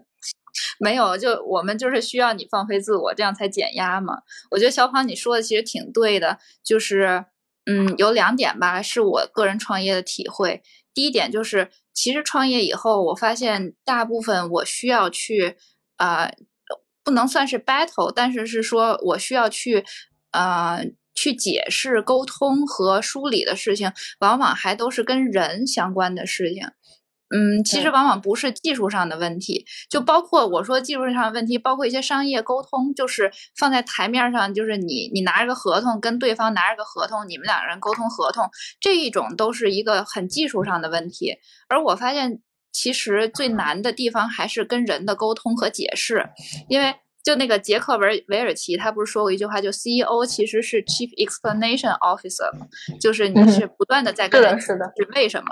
[0.79, 4.21] 没有，就我们就是需要你放飞自我，这样才减压嘛。
[4.51, 7.25] 我觉得小跑你说的其实挺对的，就是
[7.65, 10.61] 嗯，有两点吧，是我个人创业的体会。
[10.93, 15.57] 第一点就是，其实创业以后，我发现大部分我需要去
[15.97, 16.31] 啊，
[17.03, 19.85] 不能算是 battle，但是是说我需要去
[20.31, 26.67] 呃去解释、沟通和梳理的事情，往往还都是跟人相关的事情。
[27.29, 41.35] 嗯，其实往往不是技术上的问题，就包括我说技术上的问题，包括一些商业沟通，就是放在台面上，就是你你拿着个合同跟对方拿着个合同，你们两个人沟通合同，这一种都是一个很技术上的问题。
[41.67, 42.39] 而我发现，
[42.71, 46.29] 其实最难的地方还是跟人的沟通和解释，
[46.69, 46.95] 因为
[47.27, 52.49] 就那个杰克维维尔奇，他不是说过一句话，就 CEO 其实是 Chief Explanation Officer，
[53.01, 55.47] 就是你是不断的在跟人是的，是为什么。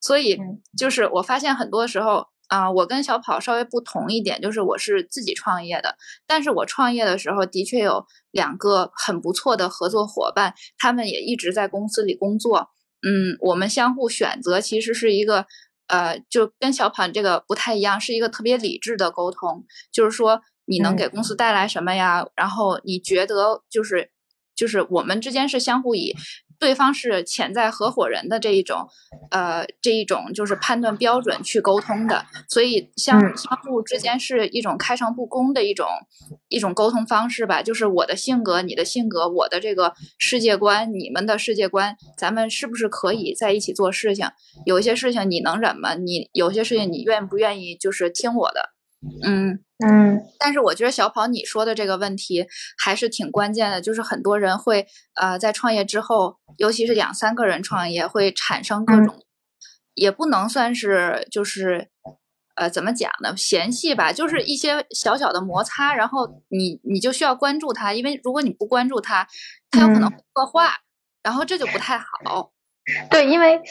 [0.00, 0.38] 所以
[0.78, 5.96] 就是我发现很多时候啊，我跟小跑稍微不同一点，就是我是自己创业的，
[6.28, 12.68] 但是我创业的时候的确有两个很不错的合作伙伴，他们也一直在公司里工作。
[13.02, 15.46] 嗯，我们相互选择，其实是一个
[15.88, 22.26] 呃，就跟小跑这个不太一样，是一个特别理智的沟通，就是说你能给公司带来什么呀？
[22.36, 24.10] 然后你觉得就是
[24.54, 26.14] 就是我们之间是相互以。
[26.58, 28.88] 对方是潜在合伙人的这一种，
[29.30, 35.86] 呃，这一种就是判断标准去沟通的，所以相相互之间是一种开诚布公的一种
[36.48, 37.60] 一种沟通方式吧。
[37.60, 44.26] 就是我的性格，你的性格，我的这个世界观，你们的世界观，咱们是不是可以在一起做事情？
[44.64, 45.94] 有一些事情你能忍吗？
[45.94, 48.70] 你有些事情你愿不愿意就是听我的？
[49.22, 49.62] 嗯。
[49.86, 52.46] 嗯，但是我觉得小跑你说的这个问题
[52.78, 59.22] 还是挺关键的，就是很多人会呃在创业之后，尤其是两三个人创业，会产生各种，
[59.92, 61.90] 也不能算是就是
[62.54, 69.28] 呃怎么讲呢，嫌隙吧，就是一些小小的摩擦，然后你你就需要关注它，因为如果你不关注它，
[69.70, 70.78] 它有可能恶化，
[71.22, 72.52] 然后这就不太好。
[73.10, 73.62] 对，因为，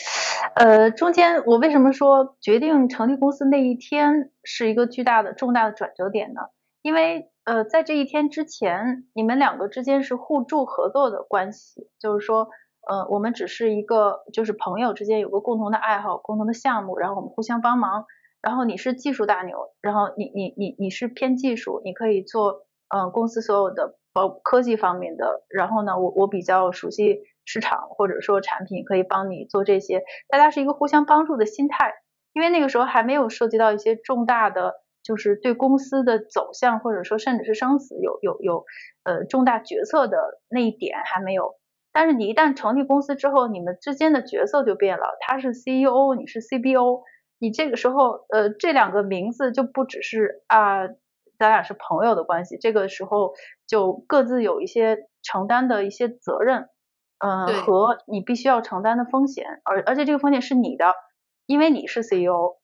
[0.56, 6.42] 呃，中间我为什么说决定成立公司那一天是一个巨大的、重大的转折点呢？
[6.82, 12.50] 因为，呃，在这一天之前，你们两个之间是互助合作的关系，就是说，
[12.88, 18.06] 呃，我们只是一个就是朋友之间有个共同的爱好、共同的项目，然后我们互相帮忙。
[18.42, 25.46] 然后你是技术大牛，然后你你你你是偏技术，你可以做，呃，公司所有的包科技方面的。
[25.48, 27.22] 然后呢，我我比较熟悉。
[27.46, 31.94] 市场或者说产品可以帮你做这些，大家是一个互相帮助的心态，
[32.34, 38.66] 因为那个时候还没有涉及到一些重大的，就是对公司的走向或者说甚至是生死有有有
[39.04, 40.18] 呃重大决策的
[40.50, 41.56] 那一点还没有。
[41.94, 47.04] 但是你一旦成立公司之后，你们之间的角色就变了，他是 CEO，你是 CBO，
[47.40, 50.88] 你这个时候呃这两个名字就不只是啊
[51.38, 53.34] 咱俩是朋友的关系，这个时候
[53.66, 56.68] 就各自有一些承担的一些责任。
[57.20, 60.94] 嗯，和你必须要承担的风险，而而且这个风险是你的，
[61.46, 62.58] 因为你是 CEO，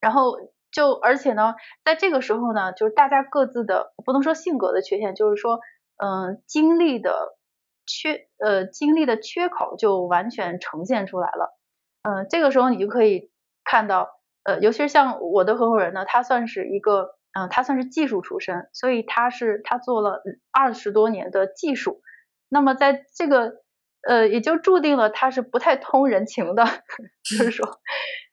[0.00, 0.36] 然后
[0.72, 1.54] 就而且呢，
[1.84, 5.60] 在这个时候呢，就是大家各自的不能说性格的缺陷，就是说，
[5.96, 7.38] 嗯，经历的
[7.86, 11.56] 缺呃经历的缺口就完全呈现出来了，
[12.02, 13.30] 嗯，这个时候你就可以
[13.64, 14.10] 看到，
[14.44, 22.02] 呃，尤其是像我的合伙人呢，他算是一个，嗯，他算是技术出身，所以他是他做了二十多年的技术。
[22.50, 23.62] 那么在这个
[24.06, 26.64] 呃，也就注定了他是不太通人情的，
[27.22, 27.66] 就是说，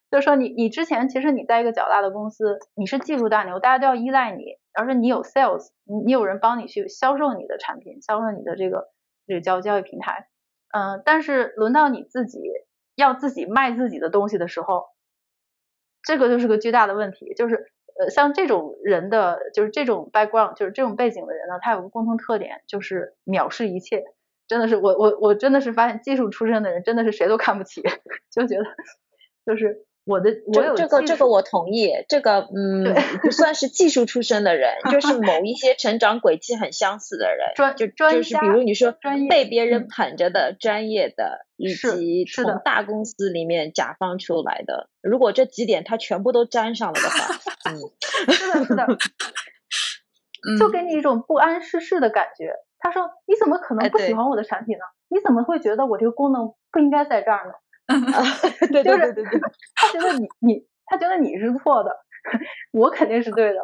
[0.10, 8.88] 就是说你你之前其实你在一个较大的公司，你是技术大牛，大家都要依赖你，而是你有 sales，你你有人帮你去销售你的产品，销售你的这个
[9.28, 10.28] 这个交交易平台，
[10.72, 12.40] 嗯，但是轮到你自己
[12.96, 14.86] 要自己卖自己的东西的时候，
[16.02, 24.04] 这个就是个巨大的问题，就是呃，像这种人的就是这种 background，就是这种背景的人呢，他有个共同特点，就是藐视一切。
[24.48, 27.82] 真的是我我我真的是发现技术出身的人真的是谁都看不起，
[28.32, 28.64] 就觉得
[29.46, 38.94] 就是我的我有这个这个我同意，这个 嗯不算是技术出身的人，就是某一些成长轨迹很相似的人， 专就就是比如你说
[39.30, 47.36] 被别人捧着的专业的，以及从大公司里面甲方出来的，如果这几点他全部都沾上了的话，
[47.70, 47.76] 嗯，
[48.34, 48.88] 是的，是的，
[50.58, 52.54] 就给你一种不谙世事的感觉。
[52.80, 54.84] 他说：“你怎么可能不喜欢我的产品呢？
[55.10, 57.54] 你怎么会觉得我这个功能不应该在这儿呢？”
[58.72, 59.40] 对对对对对，
[59.76, 61.92] 他觉得你你他觉得你是错的，
[62.72, 63.60] 我肯定是对的。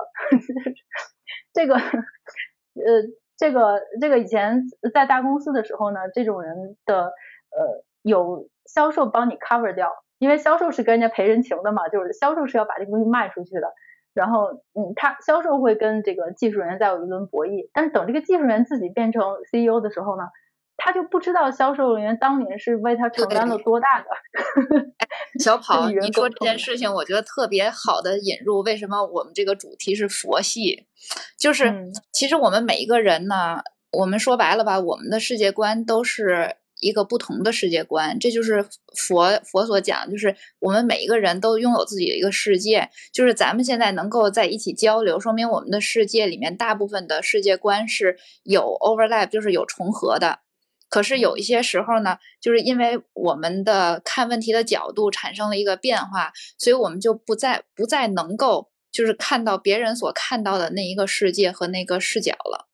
[1.54, 3.04] 这个呃，
[3.38, 13.74] 这个这个以前在大公司的时候呢，这种人的呃有销售帮你 cover 掉，因为销售是跟人家赔人情的嘛，就是销售是要把这个东西卖出去的。
[14.14, 20.26] 然后，嗯，他销售会跟这个技术人员再有一轮博弈，但是等这个技术人员自己变成 CEO 的时候呢，
[20.84, 24.06] 他就不知道销售人员当年是为他承担了多大的。
[25.42, 28.62] 小 跑，你说这件事情，我觉得特别好的引入。
[28.62, 30.86] 为什么我们这个主题是佛系？
[31.40, 31.74] 就是
[32.12, 36.58] 其实我们每一个人呢，我们说白了吧，我们的世界观都是。
[36.82, 50.40] 一个不同的世界观，这就是佛佛所讲，就是我们每一个人都拥有自己的一个世界，就是咱们现在能够在一起交流，说明我们的世界里面大部分的世界观是有 overlap，就是有重合的。
[50.94, 62.70] 可是有一些时候呢，就是因为我们的看问题的角度产生了一个变化，所以我们就不再不再能够就是看到别人所看到的那一个世界和那个视角了。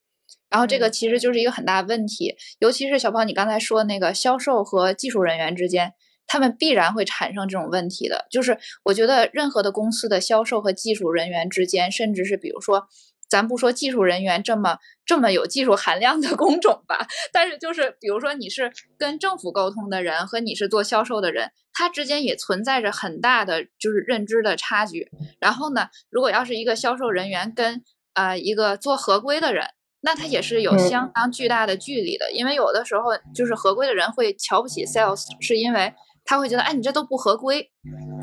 [0.50, 5.94] 然后这个其实就是一个很大问题，尤其是小胖，你刚才说那个销售和技术人员之间，
[6.28, 8.28] 他们必然会产生这种问题的。
[8.30, 12.90] 就是我觉得任何的公司的销售和技术人员之间，甚至是比如说
[13.30, 25.10] 咱不说技术人员这么这么有技术含量的 工种吧，但是就是比如说你是跟政府沟通的人和你是做销售的人，他之间也存在着很大的就是认知的差距。
[25.40, 29.68] 然后呢，如果要是一个销售人员跟呃一个做合规的人，
[30.02, 35.94] 那他也是有相当巨大的距离的，因为有的时候就是合规的人会瞧不起 sales，是因为
[36.30, 37.72] 他会觉得哎你这都不合规。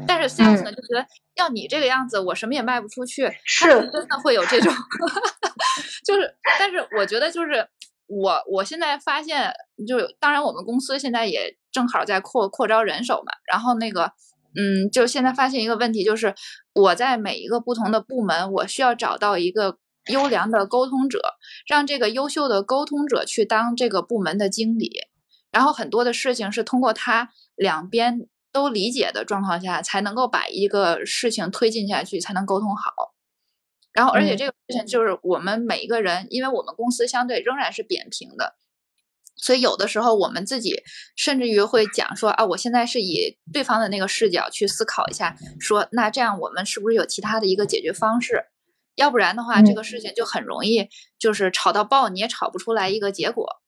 [0.07, 4.73] 但是 sales 呢就觉得要你这个样子，我什么也卖不出去，是真的会有这种，
[6.07, 7.69] 就是，但是我觉得就是
[8.07, 9.53] 我我现在发现，
[9.85, 14.13] 就当然我们公司现在也正好在扩扩招人手嘛，然后那个，
[14.55, 16.33] 嗯，就现在发现一个问题，就是
[16.73, 19.79] 我在每一个不同的部门，我需要找到一个
[20.13, 21.21] 优良的沟通者，
[21.67, 24.93] 让这个优秀的沟通者去当这个部门的经理，
[25.51, 28.29] 然后很多的事情是通过他两边。
[28.53, 33.13] 都理解的状况下，才能够把一个事情推进下去，才能沟通好。
[33.93, 38.55] 然后，而且这个事情就是我们每一个人，因为我们公司相对仍然是扁平的，
[39.37, 40.83] 所以有的时候我们自己
[41.17, 48.47] 甚至于会讲说啊，我现在是以对方的那个视角去思考一下，说那这样我们是不是有其他的一个解决方式？
[48.95, 50.89] 要不然的话，这个事情就很容易
[51.19, 53.61] 就是吵到爆，你也吵不出来一个结果，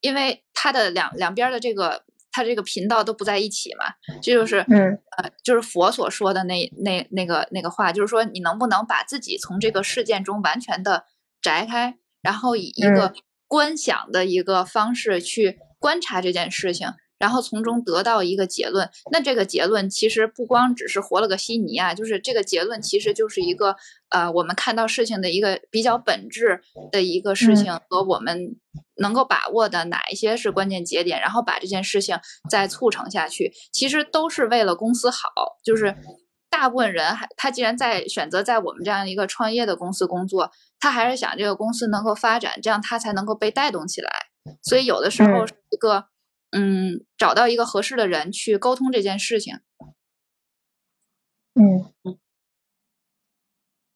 [0.00, 2.02] 因为它的两两边的这个。
[2.30, 3.86] 他这个频道都不在一起嘛，
[4.22, 11.04] 这就是，嗯，呃，就是佛所说的那那那个那个话，就是说你能不能把自己从这个事件中完全的
[11.40, 13.14] 摘开，然后以一个
[13.46, 16.88] 观想的一个方式去观察这件事情。
[17.18, 23.74] 然后从中得到一个结论，那这个结论其实不光只是活了个稀泥啊，就是这个结论其实就是一个
[24.10, 26.60] 呃，我们看到事情的一个比较本质
[26.92, 28.56] 的一个事情和我们
[28.96, 32.16] 能够把握的哪一些是关键节点，然后把这件事情
[32.48, 35.28] 再促成下去，其实都是为了公司好。
[35.64, 35.96] 就是
[36.48, 44.10] 大部分人还他既然在选择在我们这样一个创业的公司工作，他还是想这个公司能够发展，这样他才能够被带动起来。
[44.62, 46.04] 所以有的时候是一个。
[46.50, 49.60] 嗯，找到一个合适的人去沟通这件事情。
[51.54, 52.18] 嗯嗯，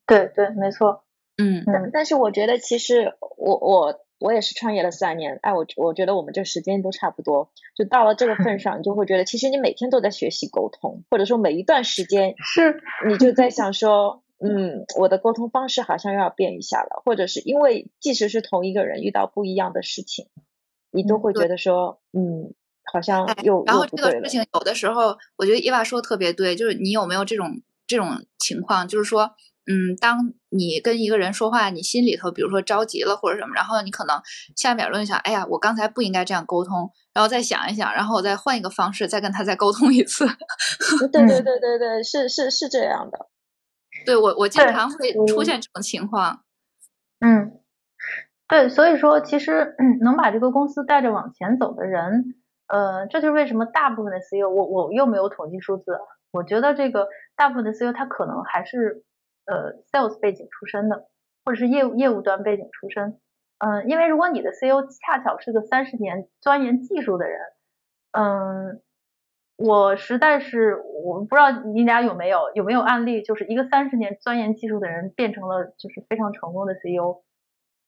[0.07, 1.05] 对对，没错。
[1.37, 20.29] 嗯嗯，但是我觉得其实我我我也是创业了三年，哎，我我觉得我们这时间都差不多，就到了这个份上，你就会觉得其实你每天都在学习沟通，或者说每一段时间是你就在想说，嗯，我的沟通方式好像又要变一下了，或者是因为即使是同一个人遇到不一样的事情。
[20.92, 22.55] 你都会觉得说，嗯，
[22.92, 29.31] 好像又然后这个事情有的时候，我觉得伊娃说的特别对，就是你有没有这种这种情况，就是说，
[29.66, 34.20] 嗯，当你跟一个人说话，你心里头比如说着急了或者什么，然后你可能
[34.57, 40.26] 下一秒钟想，哎呀，我刚才不应该这样沟通，然后再想一想，然后我再换一个方式再跟他再沟通一次。
[41.12, 43.28] 对对对对对，是是是这样的。
[44.05, 46.42] 对我我经常会出现这种情况。
[47.20, 47.52] 嗯。
[48.53, 52.35] 对，所以说其实 能把这个公司带着往前走的人，
[52.69, 55.99] 呃，这就是为什么大部分的 CEO，我我又没有统计数字，
[56.31, 59.05] 我觉得这个大部分的 CEO 他可能还是
[59.47, 61.07] 呃 sales 背景出身的，
[61.47, 63.19] 或者是业务业务端背景出身，
[63.57, 67.41] 嗯，因为如果你的 CEO 恰巧是个三十年钻研技术的人，
[68.11, 68.83] 嗯，
[69.57, 77.23] 我实在是我不知道你俩有没有有没有案例，就是一个三十年钻研技术的人变成了就是非常成功的 CEO。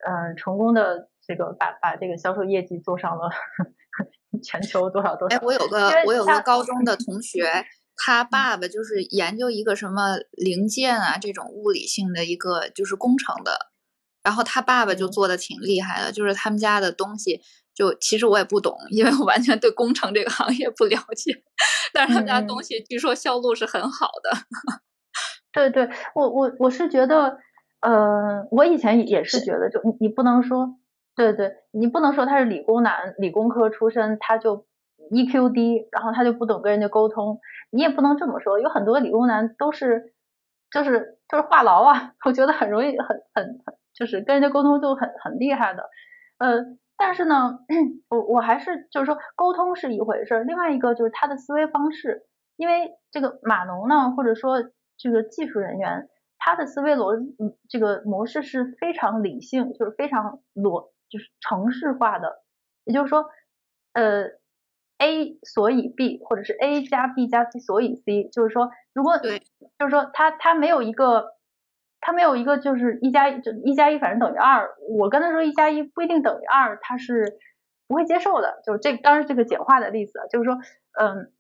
[0.07, 3.31] 嗯，成功的这个把把这个销售业绩做上了
[4.45, 5.37] 全球多少多少？
[5.37, 7.65] 哎，我有个我有个高中的同学，
[7.97, 13.71] 他爸爸就是研究一个什么零件啊这种物理性的一个就是工程的，
[14.23, 17.41] 然后他爸爸就做的挺厉害的，就是他们家的东西
[17.75, 21.33] 就其实我也不懂，因为我完全对工程这个行业不了解，
[21.95, 24.37] 但是他们家东西据说销路是很好的。
[25.51, 27.39] 对对，我我我是觉得。
[27.85, 30.77] 呃，我以前也是觉得，就你你不能说，
[31.15, 34.65] 对对，你不能说他是理工男，理工科出身，他就
[35.11, 37.41] EQ 低，然后他就不懂跟人家沟通。
[37.71, 40.15] 你也不能这么说，有很多理工男都是，
[40.71, 45.91] 就是就是话痨啊， 我觉得很容易，很很很，就是跟人家沟通就很很厉害的。
[46.39, 46.65] 呃，
[46.97, 47.59] 但是呢，
[48.09, 52.23] 我我还是就是说，沟通是一回事，另外一个就是他的思维方式，
[52.57, 54.63] 因为这个码农呢，或者说
[54.97, 56.09] 这个技术人员。
[56.47, 62.43] 他的思维逻嗯，这个模式是非常理性，就是非常逻，就是程式化的。
[62.85, 63.25] 也就是说，
[63.95, 64.25] 呃
[64.99, 69.39] ，A 所以 B，或者是 A 加 B 加 C 所以 C，就是说，如果对，
[69.79, 71.31] 就是说他他没有一个，
[72.03, 77.39] 他没有一个就是一加一就一加一反正等于二，我跟他说一加一不一定等于二，他是
[77.89, 78.61] 不会接受的。
[78.67, 80.59] 就是这当然这个简化的例子，就是说，
[81.01, 81.33] 嗯。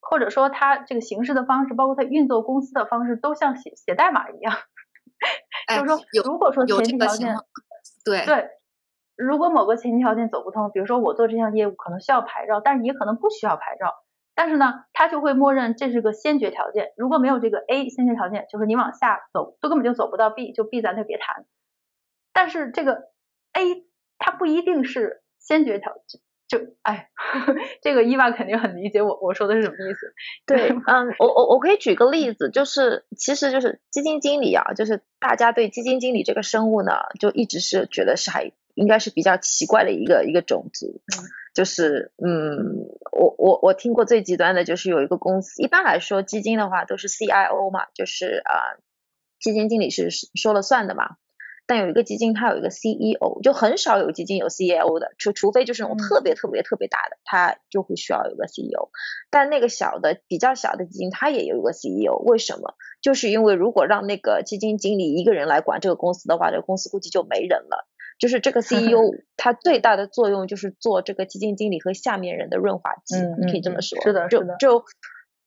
[0.00, 4.54] 或者说它这个形式的方式，包括它运作公司的方式，都像写写代码一样，
[5.68, 7.36] 就是说，如果说前提条件，
[8.04, 8.50] 对对，
[9.16, 13.94] 如果某个前提条件走不通，比如说我做这项业务可能需要牌照，但是也可能不需要牌照，
[14.34, 16.92] 但是呢，他就会默认这是个先决条件。
[16.96, 21.44] 如果没有这个 A 先决条件，就是你往下走都根本就走不到 B，就 B 咱就别谈。
[22.32, 23.10] 但是这个
[23.52, 23.84] A
[24.18, 26.20] 它不一定是先决条件。
[26.48, 27.10] 就哎，
[27.82, 30.14] 这个伊娃肯定很理解我我说的是什么意思。
[30.46, 41.02] 对，嗯，我我我可以举个例子，就是其实就是基金经理啊，就是大家对基金经理这个生物呢，就一直是觉得是还应该是比较奇怪的一个一个种族。
[41.54, 48.80] 就是嗯，我我我听过最极端的就是有一个公司，一般来说基金的话都是 CIO 嘛，就是啊，
[49.38, 51.16] 基金经理是说了算的嘛。
[51.68, 58.88] 但有一个基金，它有一个 CEO，就很少有基金有 CEO 的，除除非就是那种特别特别特别大的，它就会需要有个 CEO。
[59.28, 62.16] 但那个小的、比较小的基金，它也有一个 CEO。
[62.24, 62.74] 为什么？
[63.02, 67.86] 就是因为如果让那个基金经理一个人来管这个公司的话，这个公司估计就没人了。
[68.18, 74.00] 就是这个 CEO，他最大的作用就是做这个基金经理和下面人的润滑剂，你可以这么说。
[74.00, 74.56] 是的，是的。
[74.58, 74.84] 就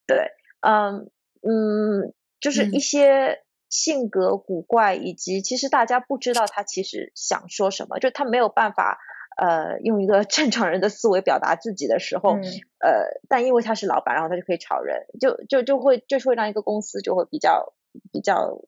[0.06, 1.10] 对，嗯
[1.42, 3.42] 嗯，就是一些。
[3.72, 9.00] 性格古怪，以及其实大家不知道他其实想说什么，就他没有办法
[9.42, 12.32] 呃用一个 正常人的思维表达自己的时候，
[12.80, 17.74] 呃，但因为他是老板，然后他就可以炒人，就就就会就是会让一个公司就会比较
[18.12, 18.62] 比较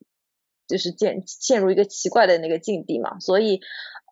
[0.66, 3.60] 就是陷陷入一个奇怪的那个境地嘛，所以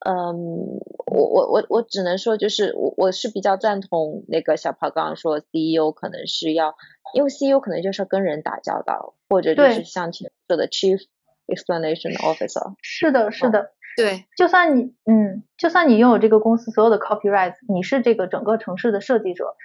[0.05, 6.74] 嗯，我我我我只能说就是我我是比较赞同那个小跑刚刚说 CEO 可能是要。
[7.14, 11.01] 因为 CEO 可能就是要跟人打交道，或者就是像前说的 Chief
[11.47, 12.74] Explanation Officer。
[12.83, 14.26] 是的，是的，对。
[14.37, 19.57] 就算你，嗯，就算你拥有这个公司所有的 copyright，你是这个整个城市的设计者，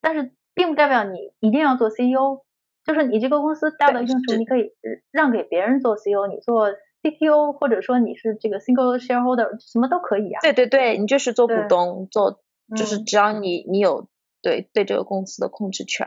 [0.00, 2.44] 但是并不代表你一定要做 CEO。
[2.84, 4.70] 就是你这个公司大到一定程度，你可以
[5.10, 6.70] 让给别人做 CEO，你做
[7.02, 10.40] CTO，或者说你是这个 single shareholder，什么都可以啊。
[10.40, 12.38] 对对对，你就是做股东，做
[12.76, 14.08] 就是只要你你有
[14.40, 16.06] 对对这个公司的控制权。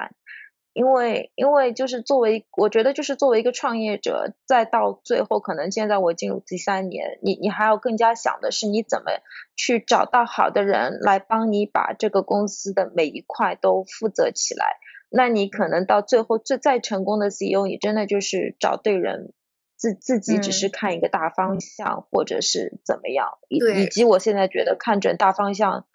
[0.79, 9.11] 因为，因为就是作为，我觉得就是作为一个创业者，再到最后，可能现在我进入第三年，你你还要更加想的是，你怎么
[9.57, 14.77] 去找到好的人来帮你把这个公司的每一块都负责起来。
[15.09, 19.33] 那你可能到最后最再成功的 CEO，你真的就是找对人，
[19.75, 25.87] 自自己只是看一个大方向，或者是怎么样，以以及我现在觉得看准大方向。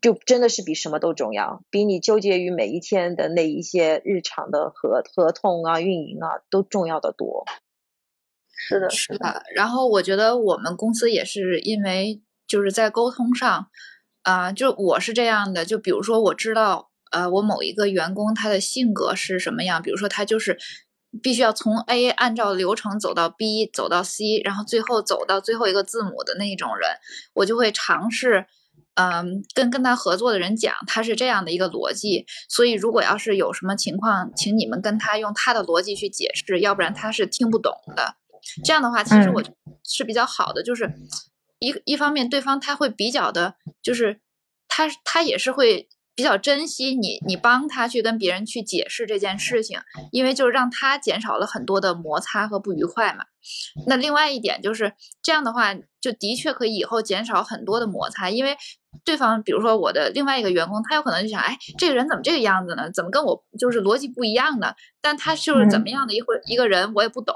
[0.00, 7.44] 就真的是比什么都重要，比你纠结于每一天的那一些日常的合合同啊、运营啊都重要的多。
[8.48, 9.42] 是的，是的。
[9.54, 13.68] 然后我觉得我们公司也是因为就是在沟通上
[14.22, 20.58] 啊，就我是这样的，就比如说我知道呃，我某一个员工他的性格是什么样，比如说他就是
[21.22, 26.90] 必须要从 A 按照流程走到 B，走到 C，然后最后走到最后一个字母的那种人，
[27.34, 28.46] 我就会尝试。
[28.96, 38.16] 嗯，跟跟他合作的人讲，他是这样的一个逻辑，所以如果要是有什么情况，请你们跟他用他的逻辑去解释，要不然他是听不懂的。
[38.64, 39.42] 这样的话，其实我
[39.84, 40.92] 是比较好的，就是
[41.60, 44.20] 一一方面，对方他会比较的，就是
[44.68, 45.88] 他他也是会。
[46.18, 49.78] 比较珍惜你，你帮他去跟别人去解释这件事情，
[50.10, 53.26] 因为就是让他减少了很多的摩擦和不愉快嘛。
[53.86, 54.92] 那另外一点就是
[55.22, 58.56] 这样的话，就的确可以以后减少很多的摩擦，因为
[59.04, 62.90] 对方，比如说我的另外一个员工，他有可能就想，哎，这个人怎么这个样子呢？
[62.92, 64.74] 怎么跟我就是逻辑不一样呢？
[65.00, 67.34] 但他就是怎么样的一会一个人，我也不懂。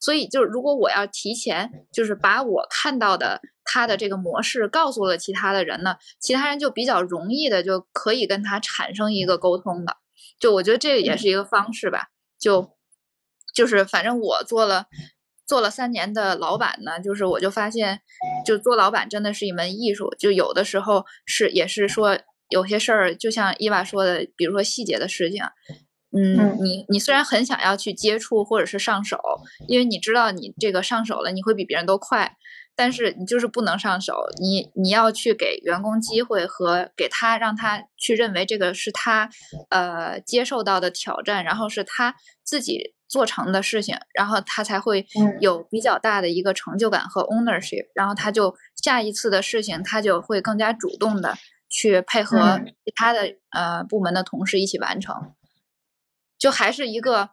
[0.00, 3.40] 所以就是如果我要提前就是把我看到的。
[3.64, 9.98] 他的这个模式告诉了其他的人呢，其他人就比较容易的就可以跟他产生一个沟通的，
[10.40, 12.08] 就我觉得这也是一个方式吧。
[12.40, 12.72] 就
[13.54, 14.86] 就是反正我做了
[15.46, 18.00] 做了三年的老板呢，就是我就发现，
[18.44, 20.14] 就做老板真的是一门艺术。
[20.18, 22.18] 就有的时候是也是说
[22.48, 25.42] 有些事儿，就像伊娃说的，比如说细节的事情，
[26.16, 29.18] 嗯，你你虽然很想要去接触或者是上手，
[29.68, 32.36] 因为你知道你这个上手了，你会比别人都快。
[32.74, 39.28] 但是你就是不能上手，你你要去给员工机会和给他让他去认为这个是他
[39.68, 45.06] 呃接受到的挑战，然后是他自己做成的事情，然后他才会
[45.40, 51.36] 有比较大的一个成就感和 ownership，然后他就下一次的事情他就会更加主动的
[51.68, 55.34] 去配合其他的呃部门的同事一起完成，
[56.38, 57.30] 就还是一个。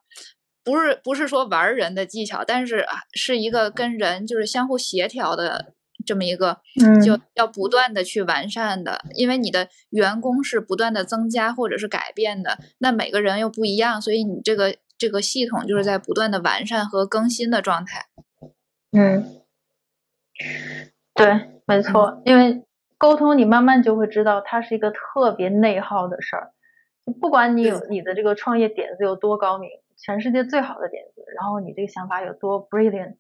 [0.70, 5.74] 不是不是说玩人的技巧，但是是一个跟人就是相互协调的
[6.06, 6.60] 这么一个，
[7.04, 9.02] 就要不断的去完善的。
[9.16, 18.06] 因为你的员工是不断的增加或者是改变的，那每个人又不一样，所以你这个这个系统就是在不断的完善和更新的状态。
[18.92, 19.42] 嗯，
[21.16, 22.64] 对，没错，因为
[23.00, 26.52] 沟通，你慢慢就会知道，它是一个特别内耗的事儿。
[27.20, 29.68] 不管你有你的这个创业点子有多高明，
[30.02, 33.18] 全世界最好的点子，然后你这个想法有多 brilliant，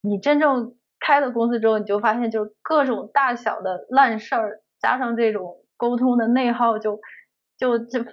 [0.00, 7.00] 你真正开了公司之后，你就发现就是各种大小的烂事儿，加上这种沟通的内耗，就
[7.56, 8.04] 就就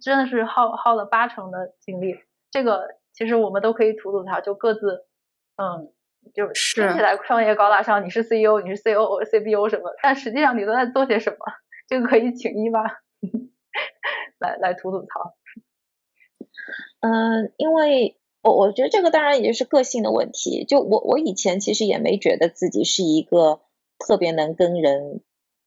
[0.00, 2.16] 真的是耗耗了八成的精力。
[2.50, 5.06] 这个其实我们都可以吐吐槽，就各自
[5.56, 5.92] 嗯，
[6.34, 11.38] 就听起来创业高大上，你是 CEO，你是 COO，CBO 什么，但实际上你都在做些什么？
[11.86, 12.82] 这个可以请一吧。
[14.38, 15.34] 来来吐吐槽，
[17.00, 20.64] 嗯，因为我我觉得这个当然也就是个性的问题。
[20.64, 23.60] 就我我以前其实也没觉得自己是一个
[23.98, 25.20] 特别能跟人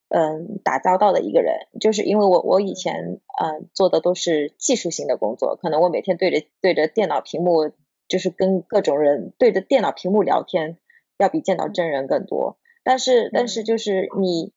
[0.09, 7.71] 嗯打交道的一个人，就是因为我我以前嗯做的都是技术性的工作，可能我每天对着对着电脑屏幕，
[8.07, 10.77] 就是跟各种人对着电脑屏幕聊天，
[11.17, 12.57] 要比见到真人更多。
[12.83, 14.51] 但是但是就是你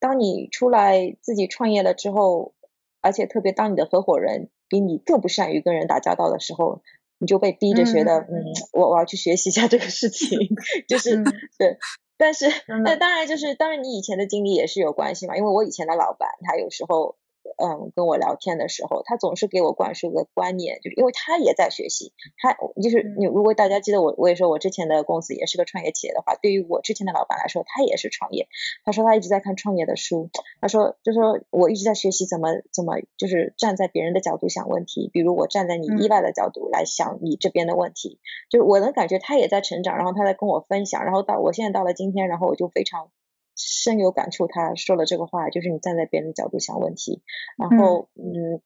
[0.00, 2.54] 当你出来自己创业了之后。
[3.00, 6.82] 而且特别当你的合伙人比你更不善于跟人打交道的时候，
[7.18, 10.38] 你就被逼着觉得，嗯，我我要去学习一下这个事情，
[10.88, 11.22] 就是
[11.58, 11.78] 对。
[12.16, 12.46] 但是
[12.84, 17.16] 那当然就是当然你以前的经历也是有关系嘛，因为我以前的老板他有时候。
[17.56, 23.26] 嗯，跟我聊天的时候，他总是给我灌输个观念，就是因为他也在学习，他就是你。
[23.26, 28.48] 如果大家记得我，我也说我之前的公司也是个创业企业的话，对于我之前的老板来说，他也是创业。
[28.84, 30.30] 他说他一直在看创业的书，
[30.60, 38.18] 他说就说我一直在学习怎么怎么就是站在别人的角度想问题，比如我站在你依赖的角度来想你这边的问题，
[38.50, 43.10] 就是我能感觉他也在成长，然后他在跟我分享，然后到我现在到了今天，然后我就非常。
[43.58, 47.22] 深有感触，他说了这个话，就是你站在别人的角度想问题，
[47.58, 48.62] 然后嗯，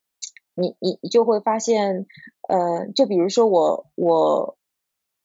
[0.55, 2.07] 你你你就会发现，
[2.47, 4.59] 呃，就比如说我我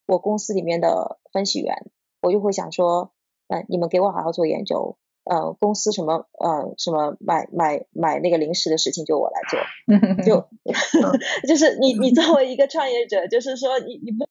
[0.08, 1.92] 我公司里面的分析员，
[2.22, 3.12] 我就会想说，
[3.48, 10.48] 呃，你们给我好好做研究，呃，公司什么呃什么买买买那个零食的事情就我来做， 就
[11.46, 14.26] 就是你你作为一个创业者，就是说你你不。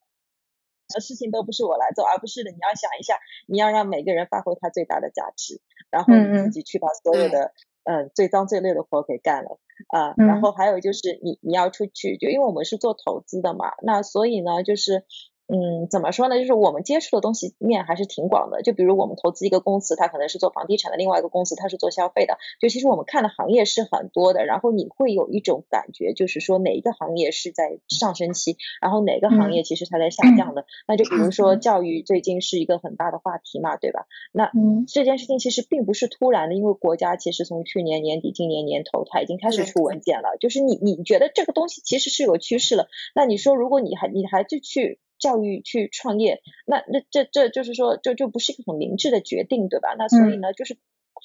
[1.00, 3.14] 事情都不是我来做，而不是的，你要想一下，
[3.46, 5.60] 你要让每个人发挥他最大的价值，
[5.90, 7.52] 然后你自己去把所有的
[7.84, 9.58] 嗯最脏最累的活给干了
[9.88, 10.14] 啊。
[10.16, 15.04] 然后还有就是你你要出去，就因为我们是做投资的嘛，那所以呢就是。
[15.48, 16.40] 嗯，怎么说呢？
[16.40, 18.62] 就是我们接触的东西面还是挺广的。
[18.62, 22.36] 就比如我们投资一个公司，它可能是做房地产的；另外一个公司它是做消费的。
[22.60, 24.44] 就其实我们看的行业是很多的。
[24.44, 30.66] 然后你会有一种感觉，就是说哪一个行业是在上升期，然后哪个行业其实它在下降的。
[30.88, 34.06] 那就比如说教育最近是一个很大的话题嘛，对吧？
[34.32, 34.50] 那
[34.88, 40.36] 这件事情其实并不是突然的，因为国家其实从去年年底、今年年头，它已经开始出文件了。
[40.40, 42.88] 就是你你觉得这个东西其实是有趋势了。
[43.14, 44.98] 那你说如果你还你还就去。
[45.26, 49.94] 教育去创业，那那这这就是说，就就不是一个很明智的决定，对吧？
[49.98, 50.76] 那所以呢，就是。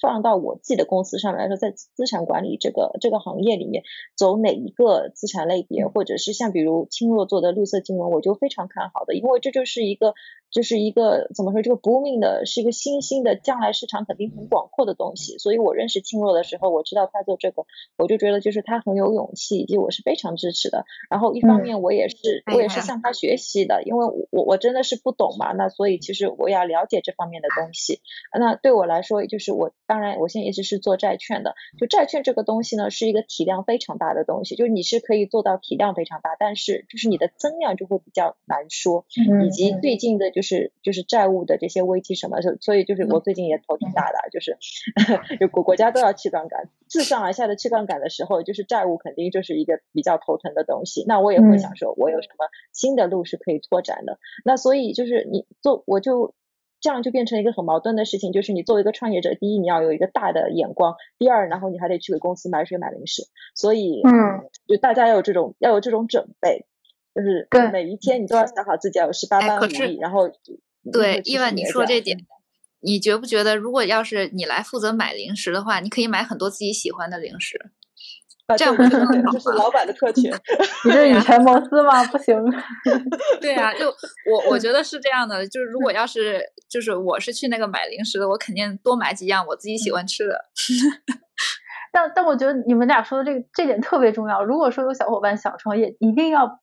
[0.01, 3.83] 放到我自己的公司上面来说，在资产管理这个这个行业里面，
[4.15, 10.15] 走哪一个资产类别，或者是像比如青若做的绿色金融，我就非常看好的，因为这就是一个
[10.51, 15.37] 就是一个怎么说，这个 booming 的是一个新兴的，将来市场肯定很广阔的东西。
[15.37, 17.65] 所以我认识青若的时候，我知道他做这个，
[17.97, 20.85] 我就觉得就是他很有勇气，以及我是非常支持的。
[21.09, 28.01] 然后一方面我也是我也是向他学习的，因为我我真的是不懂嘛，那所以其实我要了解这方面的东西。
[28.39, 29.71] 那对我来说，就是我。
[29.87, 31.53] 当然，我现在一直是做债券的。
[31.77, 34.55] 就债券这个东西呢，是一个体量非常大的东西。
[34.55, 39.05] 就是你是可以做到体量非常大，但是就是你的增量就会比较难说。
[39.45, 44.57] 以及最近的就是就是就是债务的这些危机什么，所所以就是我最近也头挺大的，就是
[45.39, 51.05] 就国国家都要去杠杆，自上而下的去杠杆的时候，就是债务肯定就是一个比较头疼的东西。
[51.07, 54.17] 那我也会想说，我有什么新的路是可以拓展的。
[54.43, 56.33] 那所以就是你做，我就。
[56.83, 63.21] 这样就变成一个很矛盾的事情，就是你作为一个创业者，第一你要有一个大的眼光，第二然后你还得去给公司买水买零食，
[63.53, 66.65] 所以嗯，就大家要有这种要有这种准备，
[67.13, 70.29] 就是每一天你都要想好自己要有十八般武艺，然后
[70.91, 72.17] 对，伊万你说这点，
[72.79, 77.71] 你觉不觉得如果要是你来负责买零食的话，你可以买很多自己喜欢的零食？
[78.57, 78.89] 这样不就
[79.31, 80.29] 这是老板的特权？
[80.83, 82.03] 你是以权谋私吗？
[82.07, 82.35] 不行。
[83.39, 90.45] 对啊，就我我觉得是这样的，就是如果要是就是我是去那个买零食的，我肯定多买几样我自己喜欢吃的。
[91.93, 94.43] 但但我觉得你们俩说的这个这点特别重要。
[94.43, 96.60] 如果说有小伙伴想创业，一定要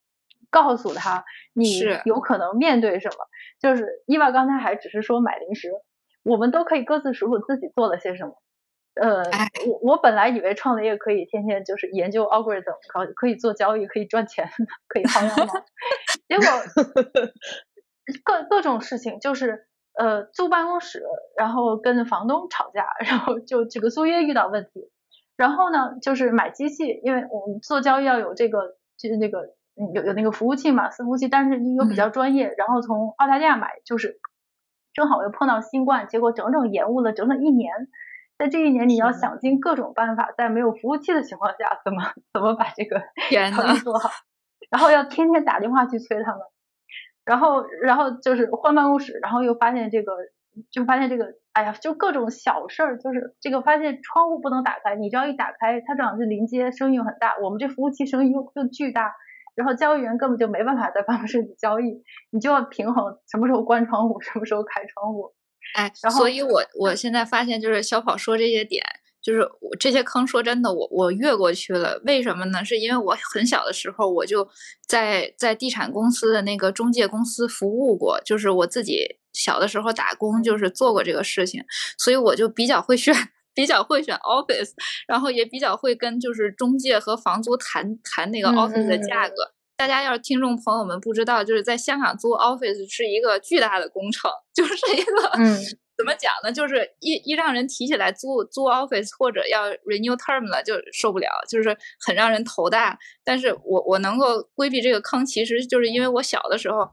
[0.50, 3.16] 告诉他你有可能面对什么。
[3.60, 5.70] 就是伊娃刚才还只是说买零食，
[6.22, 8.34] 我们都可以各自数数自己做了些什么。
[9.00, 9.22] 呃，
[9.68, 14.48] 我我本来以为创业可以天天就是研究 algorithm，可可以做交易，可以赚钱，
[14.88, 15.54] 可以薅羊毛。
[16.28, 16.44] 结果
[18.24, 21.02] 各各种事情，就是呃租办公室，
[21.36, 24.90] 然后跟房东吵架，然后就这个租约遇到问题，
[25.36, 29.54] 然后呢就是买机器，因为我们做交易要有这个就是那个
[29.94, 34.20] 有有那个服务器嘛，伺服器，但是又比较专业，然后从澳大利亚买，就是
[34.92, 37.72] 正好又碰到新冠，结果整整延误了整整一年。
[38.38, 43.00] 在这一年，你要想尽各种办法，在没有服务器的情况下，怎么怎么把这个
[43.30, 44.10] 交易做好，
[44.70, 46.40] 然后要天天打电话去催他们，
[47.24, 50.12] 然后然后就是换办公室，然后又发现这个，
[50.70, 59.16] 就发现这个，哎呀，就各种小事儿，就是这个发现窗户不能打开，你只要一打开，它正好是临街，声音又很大，我们这服务器声音又又巨大，
[59.58, 62.00] 然后交易员根本就没办法在办公室里交易，
[62.30, 65.34] 你就要平衡什么时候关窗户，什么时候开窗户。
[65.74, 68.80] 哎，然所以我我现在发现，就是小跑说这些点，
[69.20, 72.00] 就是我这些坑，说真的，我我越过去了。
[72.06, 72.64] 为什么呢？
[72.64, 74.48] 是因为我很小的时候，我就
[74.86, 81.64] 在在地产公司的那个中介公司服务过，就是我自己小的时候打工，就是做过这个事情，
[81.98, 83.12] 所以我就比较会选，
[83.58, 84.70] 比较会选 office，
[85.08, 89.34] 然后也比较会跟就是中介和房租谈谈那个 office 的价格。
[89.76, 95.58] 大家要是听众朋友们不知道，就是在香港租 office 是一个巨大的工程， 就是一个，嗯，
[95.96, 96.52] 怎么讲呢？
[96.52, 102.96] 就是一一让人提起来租租 office 或者要 renew term 了就受不了，就是很让人头大。
[103.24, 106.88] 但是我我能够规避这个坑，其实就是因为我小的时候，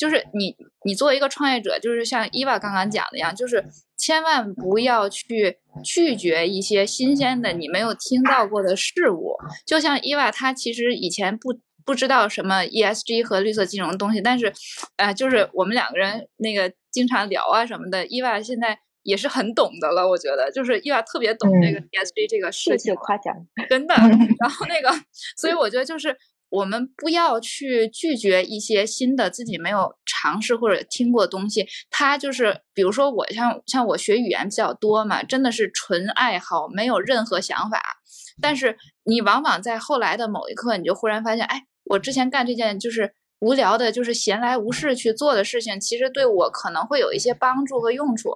[0.00, 3.62] 就是你你作为一个创业者，就是像伊娃刚刚讲的一样，就是
[3.98, 9.36] 千万不要去拒绝一些新鲜的你没有听到过的事物。
[9.66, 11.60] 就像伊娃，她其实以前不。
[11.82, 14.52] 不知道什么 ESG 和绿色金融的东西，但是，
[14.96, 20.06] 呃，就是我们两个人那个经常聊啊什么的，伊娃现在也是很懂的了。
[20.06, 22.94] 我觉得，就是伊娃特别懂这个 ESG 这个事情。
[22.94, 23.34] 夸奖，
[23.68, 23.94] 真的。
[24.38, 24.88] 然后那个，
[25.36, 26.14] 所以我觉得就是
[26.50, 31.66] 我们不要去拒绝一些新的自己没有尝试或者听过的东西。
[31.90, 37.80] 它就是，比如说我像像我学语言比较多嘛，真的是纯爱好，没有任何想法。
[38.42, 41.62] 但是你往往在后来的某一刻，你就忽然发现，哎。
[41.84, 48.30] 我之前干这件就是无聊的，就是闲来无事去做的事情，其实对我可能会有一些帮助和用处。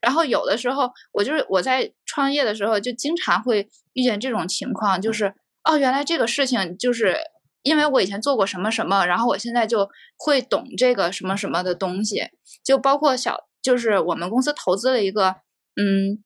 [0.00, 5.34] 然后有的时候，我就是我在创业的时候，就经常会遇见这种情况，就是
[5.64, 7.16] 哦，原来这个事情就是
[7.64, 12.28] 因为我以前做过什么什么，然后我现在就会懂这个什么什么的东西，
[12.64, 15.34] 就包括小，就是我们公司投资了一个，
[15.74, 16.22] 嗯。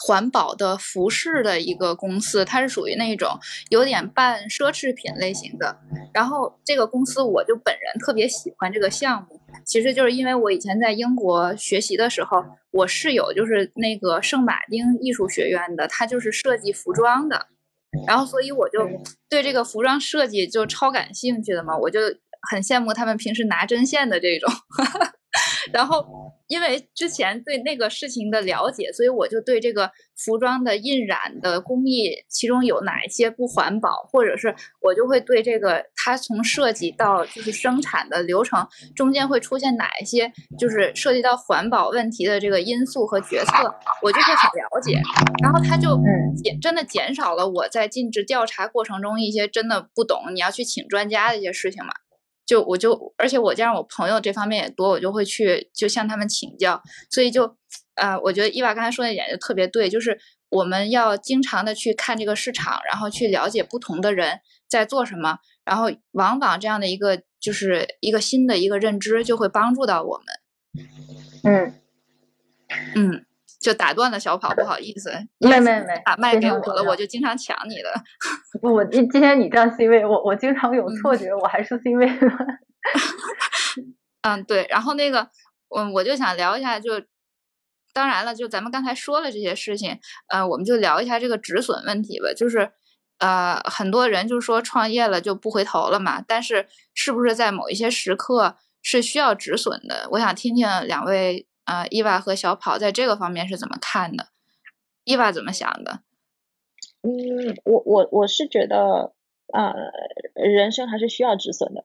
[0.00, 3.30] 环保的服饰的一个公司，它是属于那种
[3.68, 5.76] 有点半奢侈品类型的。
[6.14, 17.48] 然后这个公司，我就本人特别喜欢这个项目，其实就是因为我以前在英国学习的时候，我室友就是那个圣马丁艺术学院的，他就是设计服装的。
[18.06, 18.88] 然后所以我就
[19.28, 19.38] 对。
[19.48, 22.00] 这个服装设计就超感兴趣的嘛，我就
[22.50, 24.52] 很羡慕他们平时拿针线的这种。
[25.72, 26.04] 然后，
[26.48, 43.52] 因为之前对那个事情的了解，所以我就对这个服装的印染的工艺，其中有哪一些不环保，或者是我就会对这个它从设计到就是生产的流程中间会出现哪一些就是涉及到环保问题的这个因素和决策，
[44.02, 44.98] 我就会很了解。
[45.42, 46.00] 然后它就
[46.42, 51.92] 减真的减少了我在尽职调查过程中一些真的不懂，你要去请专家的一些事情嘛。
[52.46, 57.54] 就我就，而且我加上我朋友这方面也多，我就会去就向他们请教，所以就，
[57.96, 70.26] 呃，我觉得伊娃刚才说那点就特别对，就是我们要经常的去看这个市场，然后去了解不同的人在做什么，然后往往这样的一个就是一个新的一个认知就会帮助到我们。
[71.44, 71.74] 嗯
[72.94, 73.24] 嗯。
[73.60, 77.92] 就打断了小跑，不好意思，没没没，把麦给我了，我就经常抢你的。
[78.62, 82.06] 不，我今今天你占 C 位，我我经常有错觉，我还是 C 位。
[84.22, 85.28] 嗯，对，然后那个，
[85.76, 87.02] 嗯，我就想聊一下，就
[87.92, 89.98] 当然了，就咱们刚才说了这些事情，
[90.28, 92.32] 呃，我们就聊一下这个止损问题吧。
[92.32, 92.70] 就是
[93.18, 100.08] 呃，很多人就说创业了就不回头了嘛，但是是不是在某一些时刻是需要止损的？
[100.12, 101.46] 我想听听两位。
[101.68, 104.28] 啊，伊娃和小跑在这个方面是怎么看的？
[105.04, 106.00] 伊娃怎么想的？
[107.02, 109.12] 嗯，我我我是觉得
[109.52, 109.74] 啊，
[110.32, 111.84] 人生还是需要止损的。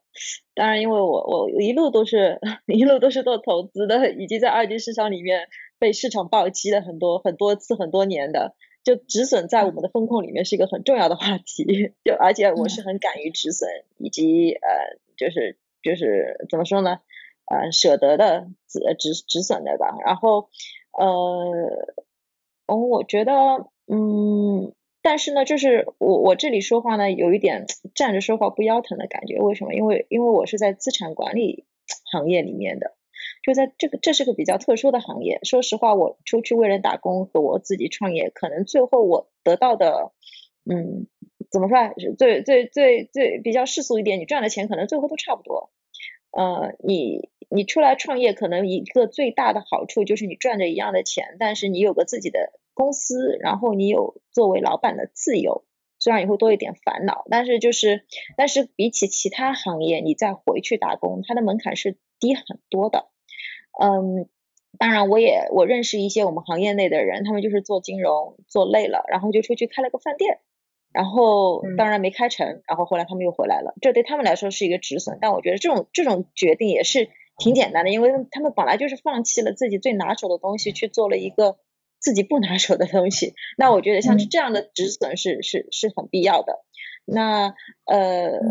[0.56, 11.94] 当然，因为我我一路都是 一路都是做投资的，以及在二级市场里面被市场暴击了很多很多次很多年的，就止损在我们的风控里面是一个很重要的话题。
[12.04, 17.00] 就而且我是很敢于止损，以及呃，就是就是怎么说呢？
[17.46, 19.98] 呃，舍得的止止止损的吧。
[20.06, 20.50] 然后，
[20.92, 21.96] 呃，
[22.68, 23.34] 哦，我觉得，
[23.88, 27.66] 嗯，但是呢，就是我我这里说话呢，有一点
[27.96, 29.40] 站着说话不腰疼的感觉。
[29.40, 29.74] 为什么？
[29.74, 31.66] 因为因为我是在资产管理
[32.12, 32.96] 行业里面的。
[33.44, 35.40] 就在这个，这是个比较特殊的行业。
[35.44, 40.14] 说实话，我出去为人打工和我自己创业，可能最后我得到的，
[40.64, 41.08] 嗯，
[41.52, 41.94] 怎么说啊？
[42.18, 45.72] 最最最最比较世俗一点，你赚的钱可能最后都差不多。
[46.32, 55.66] 呃，你你出来创业，可能一个最大的好处就是你赚着一样的钱，但是你有个自己的公司，然后你有作为老板的自由。
[56.00, 58.04] 虽然也会多一点烦恼，但是就是，
[58.36, 63.08] 但是比起其他行业，你再回去打工，它的门槛是低很多的。
[63.82, 64.28] 嗯，
[64.78, 70.40] 当然我也我认识一些我们行业内的人，他们就是做金融做累了，然后就出去开了个饭店，
[70.92, 75.18] 然后当然没开成，然后后来他们又回来了，这对他们来说是一个止损。
[75.22, 81.58] 但我觉得这种这种决定也是挺简单的，因为他们本来就是放弃了自己最拿手的东西，去做了一个。
[82.04, 86.60] 自己不拿手的东西，那我觉得像是这样的止损是是是很必要的。
[87.06, 87.56] 那
[87.86, 88.42] 呃，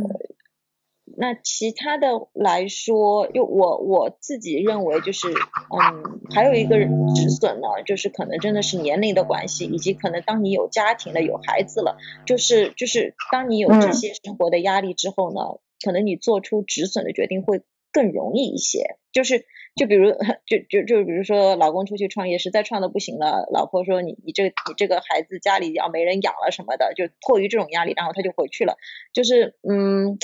[1.17, 6.77] 那其他的来说，就我我自己认为就是，嗯，还有一个
[7.15, 11.97] 止损呢，就是可能真的是年龄的关系，以及可能当你有家庭了、有孩子了，
[12.27, 19.45] 就是就是当你有这些生活的压力之后呢，可能你做出止损的决定会更容易一些，就是。
[19.75, 20.11] 就比如，
[20.45, 28.77] 就就就比如说，老公出去创业，实在创的不行了，老婆说你你这你这个孩子家里要没人养了什么的，就迫于这种压力，然后他就回去了。
[29.15, 30.19] 就是嗯，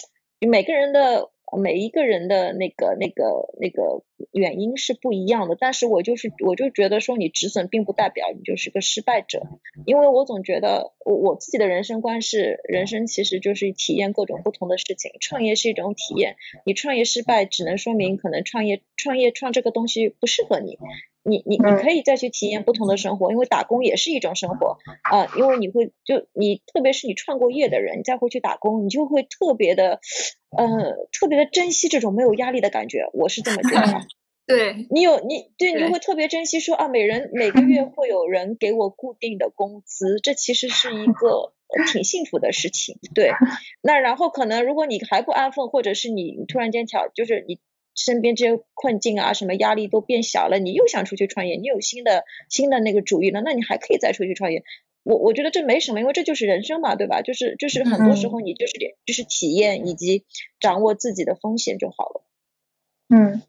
[0.46, 1.30] 每个人的。
[1.56, 3.24] 每一个人的那个、那个、
[3.58, 9.46] 那个原因是不一样的，但是我就是，我就觉得说你止损并不代表你就是个失败者，
[9.86, 16.36] 因为我总觉得我我自己的人生观是，人生其实就是体验各种不同的事情，创业是一种体验，
[16.66, 20.78] 你创业失败只能说明可能创业创业创这个东西不适合你。
[21.22, 30.00] 你你你可以再去体验不同的生活，因为打工也是一种生活啊，因为你会就你特别是你创过业的人，你再回去打工，你就会特别的
[30.56, 34.00] 呃特别的珍惜这种没有压力的感觉，我是这么觉得。
[34.46, 41.52] 对你有你对你会特别珍惜说啊，每人每个月会有人给我固定的工资，这其实是一个
[41.92, 42.98] 挺幸福的事情。
[43.14, 43.32] 对，
[43.82, 47.58] 那然后可能如果你还不安分，或者是你突然间巧就是你。
[47.98, 54.62] 身边这些困境啊，什么压力都变小了，你又想出去创业，你有新的新的那个主意了，那你还可以再出去创业。
[55.02, 57.22] 我我觉得这没什么，因为这就是人生嘛，对吧？
[57.22, 60.24] 就是就是很多时候你就是点就是体验以及
[60.60, 62.24] 掌握自己的风险就好了。
[63.08, 63.42] 嗯，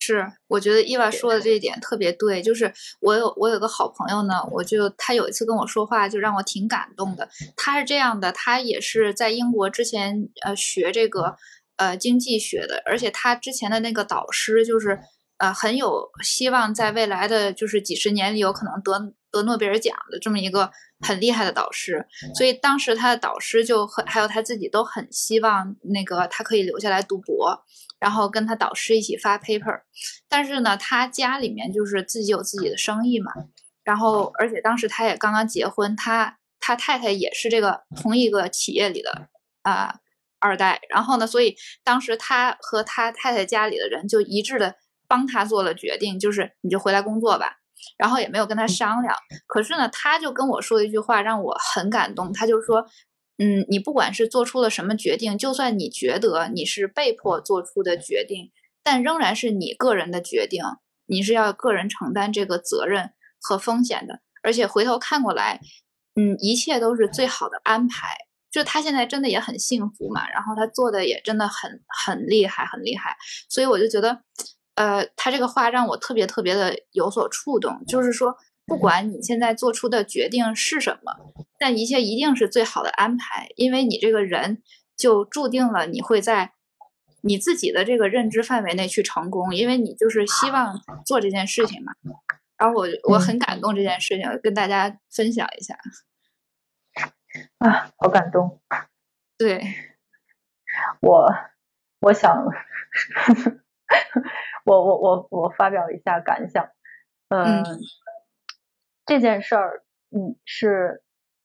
[0.00, 2.42] 是，我觉得伊娃说的这一点特别对。
[2.42, 7.28] 就是我有我有个好朋友呢，我就他有一次跟我说话，就让我挺感动的。
[7.56, 11.36] 他是这样的，他也是在英国之前呃学这个。
[11.78, 14.98] 呃，经济学的，而且他之前的那个导师就是，
[15.38, 20.72] 呃，很有希望在未来的就是几十年里有可能得得诺贝尔奖的这么一个
[21.06, 22.04] 很厉害的导师，
[22.36, 27.64] 所以当时他的导师就很还有他自己都很希望那个他可以留下来读博，
[28.00, 29.82] 然后跟他导师一起发 paper，
[30.28, 33.30] 但是呢，他家里面就是自己有自己的生意嘛，
[33.84, 39.28] 然后而且当时他也刚刚结婚，他他太太也是这个同一个企业里的
[39.62, 40.00] 啊。
[40.40, 41.26] 二代，然后呢？
[41.26, 44.76] 所以当时他和他太太家里的人就一致的
[45.06, 47.56] 帮他做了决定，就是你就回来工作吧。
[47.96, 49.14] 然后也没有跟他商量。
[49.46, 52.32] 可是呢，他就跟我说一句话，让我很感动。
[52.32, 52.84] 他就说
[53.38, 58.50] ：“嗯，你不管是做出了什么决定，就算你觉得你是被迫做出的决定，
[58.82, 60.62] 但仍然是你个人的决定，
[61.06, 64.20] 你是要个人承担这个责任和风险的。
[64.42, 65.60] 而且回头看过来，
[66.16, 68.16] 嗯，一切都是最好的安排。”
[68.50, 73.16] 就他现在真的也很幸福嘛，然后他做的也真的很很厉害，很厉害，
[73.48, 74.22] 所以我就觉得，
[74.74, 78.34] 呃，他这个话让我特别特别的有所触动，就是说，
[78.66, 81.12] 不管你现在做出的决定是什么，
[81.58, 84.62] 但一切一定是最好的安排，因为你这个人
[84.96, 86.52] 就注定了你会在
[87.22, 91.92] 你自己的这个认知范围内去成功，因为你就是希望做这件事情嘛。
[92.56, 95.78] 然后我我很感动这件事情，跟大家分享一下。
[97.58, 98.60] 啊，好感动！
[99.38, 99.62] 对，
[101.00, 101.26] 我
[102.00, 102.44] 我想，
[104.64, 106.68] 我我我我发表一下感想。
[107.28, 107.64] 嗯，
[109.06, 111.02] 这件事儿，嗯，是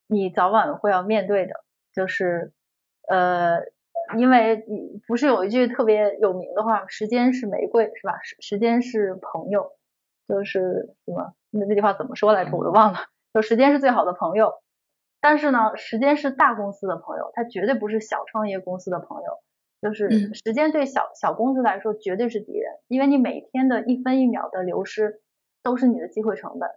[0.07, 1.63] 你早晚会要面对的，
[1.93, 2.53] 就是
[3.07, 3.59] 呃，
[4.17, 8.19] 因为你不是有一句特别有名的话，时间是玫瑰，是吧？
[8.23, 9.71] 时时间是朋友，
[10.27, 11.33] 就是什么？
[11.51, 12.55] 那那句话怎么说来着？
[12.57, 12.99] 我都忘了。
[13.33, 14.62] 就时间是最好的朋友。
[15.23, 19.39] 但是呢，时间是大公司的朋友，他绝对不是小创业公司的朋友。
[19.81, 25.21] 就是时间对小小公司来说绝对是敌人，因为你每天的一分一秒的流失
[25.61, 26.69] 都是你的机会成本。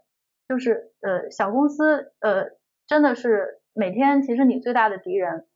[0.48, 2.50] 就是呃，小公司呃，
[2.86, 5.48] 真的是每天其实你最大的敌人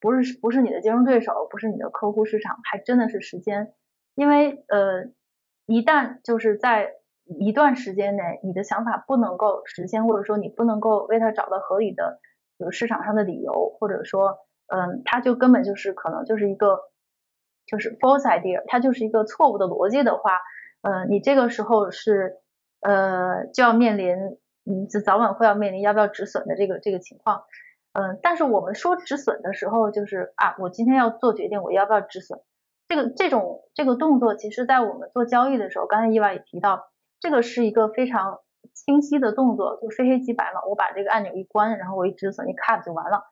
[0.00, 3.72] 不是不是你的竞争对手，不是你的客户市场，还真的是时间。
[4.16, 5.04] 因为呃，
[5.66, 12.20] 一旦就是在一段时间内，你的想法不能够实现，或者说你不能够为它找到合理的
[12.62, 14.38] 就是市场上的理由，或者说
[14.68, 16.78] 嗯，它就根本就是可能就是一个
[17.66, 20.40] 就是 false idea，它就是一个错误的逻辑的话，
[20.82, 22.38] 嗯，你这个时候是
[22.80, 24.16] 呃就要面临
[24.62, 27.42] 你早晚会要面临要不要止损的这个这个情况。
[27.94, 32.40] 嗯，但是我们说止损的时候，就是啊，我今天要做决定，我要不要止损？
[32.88, 36.90] 这个这种这个动作，其实在我们做交易的时候，刚才意外也提到，
[37.20, 38.40] 这个是一个非常
[38.74, 40.60] 清晰的动作，就非黑即白嘛。
[40.68, 43.24] 我把这个按钮一关，然后我一止损一 cut 就完了。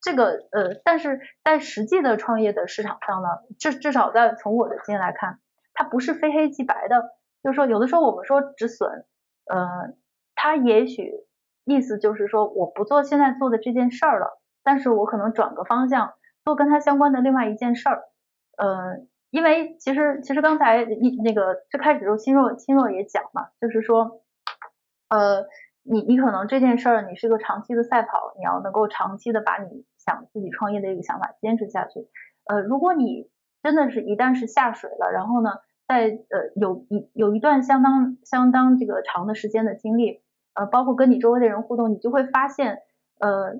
[0.00, 3.28] 这个呃，但是在实际的创业的市场上呢，
[3.58, 5.38] 至至少在从我的经验来看，
[5.72, 7.02] 它不是非黑即白的。
[7.42, 9.06] 就是说，有的时候我们说止损，
[9.46, 9.94] 呃，
[10.34, 11.12] 它也许。
[11.66, 16.12] 意思就是说，我不做现在做的这件事儿了，但是我可能转个方向，
[16.44, 18.02] 做跟它相关的另外一件事儿。
[18.58, 24.20] 嗯，因为其实其实刚才一那个最开始时候，青若青若也讲嘛，就是说，
[25.08, 25.46] 呃，
[25.82, 32.08] 你你可能这件事儿你是个长期的赛跑，你要能够长期的把你想自己创业的一个想法坚持下去。
[32.46, 33.30] 呃，如果你
[33.62, 35.50] 真的是一旦是下水了，然后呢，
[35.86, 40.22] 在呃有一有一段相当相当这个长的时间的经历。
[40.56, 42.78] 呃，包括跟你周围的人互动，你就会发现，
[43.18, 43.56] 呃，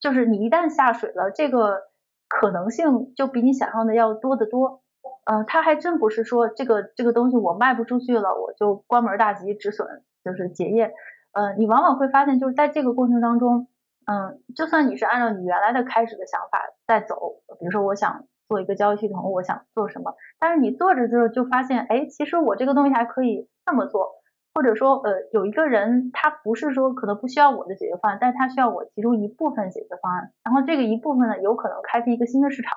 [0.00, 1.82] 就是你一旦下水了，这个
[2.28, 4.80] 可能性就比你想象的要多得多。
[5.26, 10.92] 呃，它还真不是说这个这个东西我卖不出去了，我就关门大吉止损，就是结业。
[11.32, 13.68] 呃，你往往会发现，就是在这个过程当中，
[14.06, 24.20] 嗯，就算你是按照你原来的开始的想法在走，比如说我想做一个交易系统，我想做什么，但是你做着做着就发现，哎，其实我这个东西还可以这么做。
[24.52, 30.32] 或者说，呃，有一个人，他不是说可能不需要我的解决方案，但是他需要我其中一部分解决方案。
[30.42, 32.76] 然后这个一部分呢，有可能开辟一个新的市场。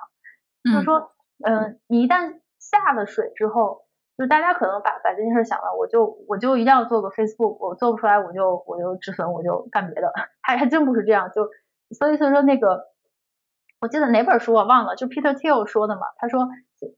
[0.64, 1.12] 就是说，
[1.44, 3.83] 嗯，你一旦下了水之后，
[4.18, 10.12] 就是大家可能把把这件事想了，我就我就一定要做个 Facebook，我做不出来我就我就止损，我就干别的。
[10.42, 11.50] 还还真不是这样，就
[11.96, 12.86] 所以所以说那个，
[13.82, 16.48] 我记得哪本书我忘了，就 Peter Thiel 说的嘛，他说。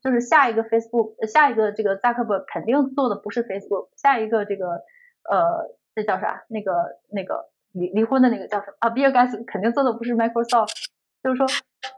[0.02, 4.82] 就是下一个 Facebook，下一个这个 Zuckerberg 肯定做的不是 Facebook，下一个这个
[5.30, 6.44] 呃，这叫啥？
[6.48, 6.72] 那个
[7.12, 10.88] 那个离离婚的那个叫什么啊？Bill Gates 肯定做的不是 Microsoft，
[11.22, 11.46] 就是说，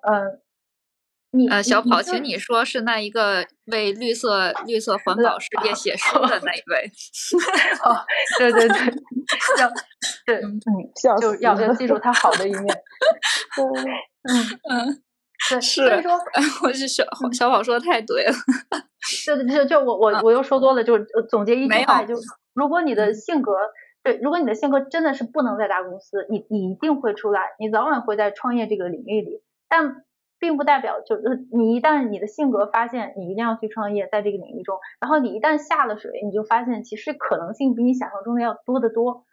[0.02, 0.42] 嗯，
[1.50, 6.92] 呃，小跑，请你说是那一个为绿色绿色环保事业写书的那一位。
[7.84, 8.06] 哦，
[8.40, 8.78] 对对对，
[9.60, 9.70] 要
[10.26, 10.60] 对嗯，
[11.22, 12.66] 就要要记住他好的一面。
[13.58, 14.36] 嗯
[14.70, 15.04] 嗯。
[15.52, 16.20] 对，所以说，
[16.64, 18.34] 我是小小跑说的太对了。
[19.24, 20.98] 对对，就就我我我又说多了，就
[21.30, 22.16] 总结一句话，就
[22.56, 23.52] 如果你的性格，
[24.04, 29.44] 对，如果你的性格真的是不能在大公司，你你一定会出来，你早晚会在创业这个领域里。
[29.70, 30.04] 但
[30.40, 39.26] 并不代表就是你一旦你的性格发现你一定要去创业，在这个领域中，然后你一旦下了水，你就发现其实可能性比你想象中的要多得多。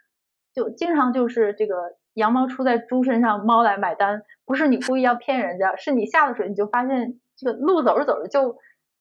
[0.54, 1.74] 就经常就是这个
[2.14, 4.22] 羊毛出在猪身上，猫来买单。
[4.44, 8.56] 不是你故意要骗人家，是你下了水，你就发现这个路走着走着就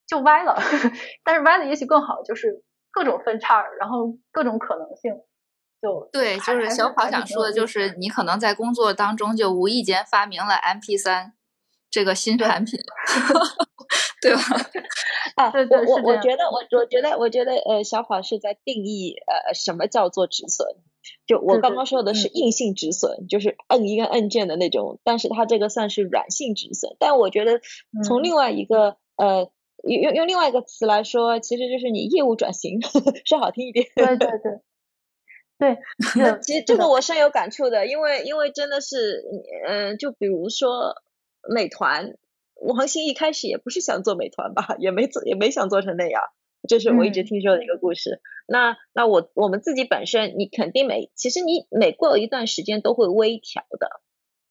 [0.08, 0.58] 就歪了。
[1.24, 5.14] 但是歪了也许更好，就是各种分叉，然后各种可能性。
[5.80, 11.34] 就对，就是小跑想说的，就是你可能在工作当中就无意间发明了 MP 三
[11.94, 12.80] 这个新产品，
[14.20, 14.42] 对吧？
[15.36, 20.68] 啊， 对对，我我觉得我我觉得我觉得呃，小跑是在定义呃什么叫做止损。
[21.28, 26.96] 就我刚刚说的是硬性止损，就是摁一个按键的那种，但是它这个算是软性止损。
[26.98, 27.62] 但我觉得
[28.04, 29.52] 从另外一个呃
[29.84, 32.80] 用用用另外一个词来说，其实就是你业务转型，
[33.24, 33.86] 说好听一点。
[33.96, 34.28] 对对
[35.60, 35.78] 对，
[36.24, 36.40] 对。
[36.42, 39.22] 其实这个我深有感触的，因为因为真的是，
[39.68, 40.96] 嗯，就比如说
[41.50, 42.16] 美团，
[42.56, 46.22] 王兴一开始也不是想做美团吧，也没做，也没想做成那样。
[46.68, 48.22] 这是我一直听说的一个故事。
[48.48, 53.90] 那那我我们自己本身，你肯定每其实你每过一段时间都会微调的，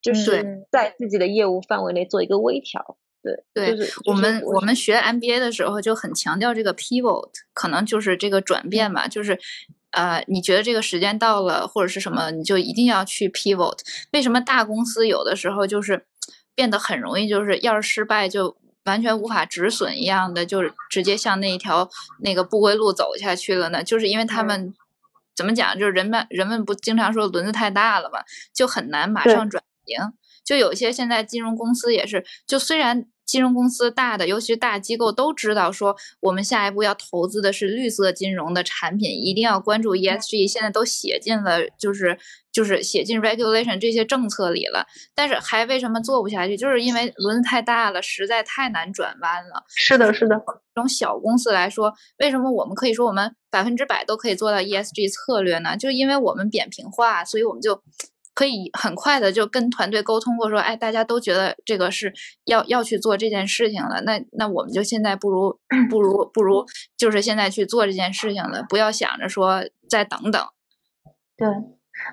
[0.03, 2.99] 就是在自己的业务范围内做一个微调。
[3.23, 9.39] 对对，我们我们学 MBA 的时候就很强调这个 pivot，可能就是这个转变吧，就是
[9.93, 13.79] 呃，你觉得这个时间到了或者是什么，你就一定要去 pivot。
[14.13, 16.05] 为什么大公司有的时候就是
[16.55, 18.57] 变得很容易，就是要是失败就。
[18.85, 21.89] 完全无法止损一样的，就是直接向那一条
[22.19, 23.81] 那个不归路走下去了呢？
[23.85, 24.75] 就是因为他们
[25.37, 25.79] 怎么讲？
[25.79, 28.19] 就是人们人们不经常说轮子太大了嘛，
[28.53, 29.97] 就很难马上转型。
[30.45, 40.47] 就有些现在金融公司也是，就虽然金融公司大的，尤其是大机构都知道说，我们下一步要投资的是绿色金融的产品，一定要关注 ESG。
[40.47, 42.19] 现在都写进了，就是
[42.53, 44.87] 就是写进 regulation 这些政策里了。
[45.15, 46.59] 但是还为什么做不下去？
[46.59, 49.65] 就是因为轮子太大了，实在太难转弯了。
[49.75, 50.37] 是的，是的。
[50.75, 55.75] 这种小公司来说，为什么我们可以说我们百分之百都可以做到 ESG 策略呢？
[55.79, 57.83] 就因为我们扁平化，所以我们就。
[58.43, 62.13] 可以很快的就跟团队沟通过，说，哎，大家都觉得这个是
[62.45, 66.65] 要要去做这件事情了，那那我们就现在不如 不如不如
[66.97, 70.43] 就是现在去做这件事情了，不要想着说再等等。
[71.37, 71.49] 对，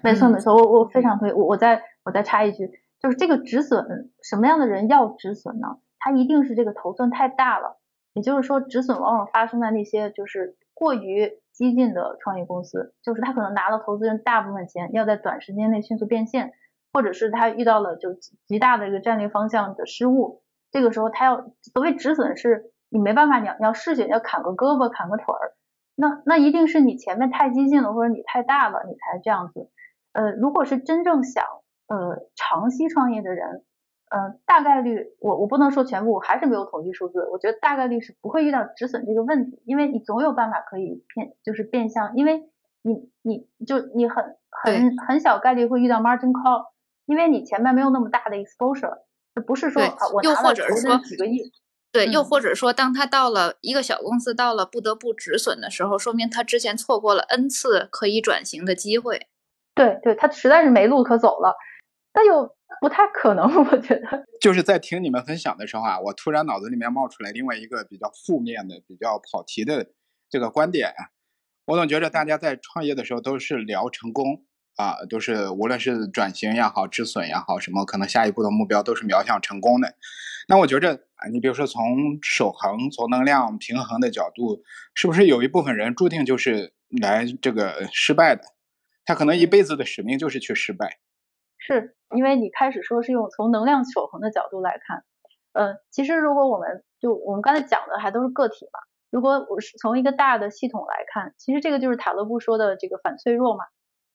[0.03, 1.32] 没错没错，我我非常同意。
[1.32, 2.69] 我我再我再插一句，
[3.01, 5.80] 就是这个止损，什么样的人要止损呢？
[5.97, 7.80] 他一定是这个头寸太大了，
[8.13, 11.39] 也就是说，止损往往发生在那些就是过于。
[11.60, 16.53] 激进的创业公司，就是他可能拿了投资人大部分钱，要在短时间内迅速变现，
[16.93, 18.14] 或者是他遇到了就
[18.47, 20.41] 极大的一个战略方向的失误，
[20.72, 25.51] 这个时候他要所谓止损，是你没办法，你要要试血，要砍个胳膊砍个腿儿，
[25.95, 29.70] 那那一定是你前面太激进了，或者你太大了，你才这样子。
[30.14, 31.43] 呃，如果是真正想
[31.89, 33.66] 呃长期创业的人。
[34.12, 37.30] 嗯，大概率我我不能说全部，我还是没有统计数字。
[37.32, 42.49] 我觉得大概率是不会遇到止损这个问题，因为你总有办法可以变，就是变相，因为
[42.82, 46.72] 你你就你很很很小概率会遇到 margin call，
[47.05, 48.97] 因为你前面没有那么大的 exposure，
[49.45, 51.51] 不是说我又或者说几个亿，
[51.91, 59.28] 对，又或者说当他到了一个小公司到了不得不止损的时候，说明他之前错过了 n 次可以转型的机会。
[59.76, 61.55] 对对，他实在是没路可走了，
[62.12, 62.55] 但又。
[62.82, 69.88] 不太可能，我觉得就是在听你们分享的时候啊，我突然脑子里面冒出来另外一个比较负面的、比较跑题的
[70.30, 70.93] 这个观点。
[71.65, 74.45] 我总觉得大家在创业的时候都是聊成功
[74.76, 79.95] 啊，都是无论是转型也好、止损也好，什么可能下一步的目标都是瞄向成功的。
[80.47, 84.63] 那我觉着啊，你比如说从守恒、从能量平衡的角度，
[84.95, 88.43] 是不是有一部分人注定就是来这个失败的？
[89.05, 90.99] 他可能一辈子的使命就是去失败。
[91.60, 95.03] 是因为你开始说是用从能量守恒的角度来看，
[95.53, 98.80] 嗯，其实如果我们就我们刚才讲的还都是个体嘛，
[99.12, 103.66] 如果我是从一个大的系统来看，其实这个就是塔勒布说的这个反脆弱嘛，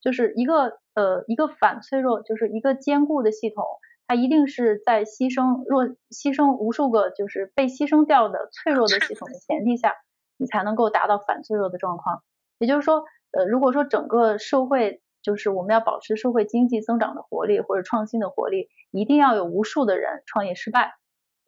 [0.00, 3.64] 就是一个呃一个反脆弱，就是一个坚固的系统，
[4.06, 9.94] 它一定是在牺牲弱牺牲无数个就是被牺牲掉的脆弱的系统的前提下，
[10.36, 12.22] 你才能够达到反脆弱的状况。
[12.58, 20.92] 也就是说，呃，如果说整个社会就是我们要保持社会经济增长的活力或者创新的活力，一定要有无数的人创业失败，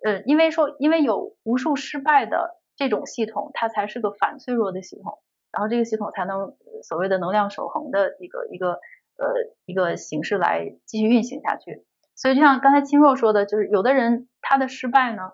[0.02, 5.18] 呃，因为说因为有无数失败的这种系统，它才是个反脆弱的系统，
[5.52, 9.26] 然后这个系统才能所谓的能量守恒的一个一个呃
[9.66, 11.84] 一个形式来继续运行下去。
[12.14, 15.32] 所以就像刚才青若说的，就是有的人他的失败呢，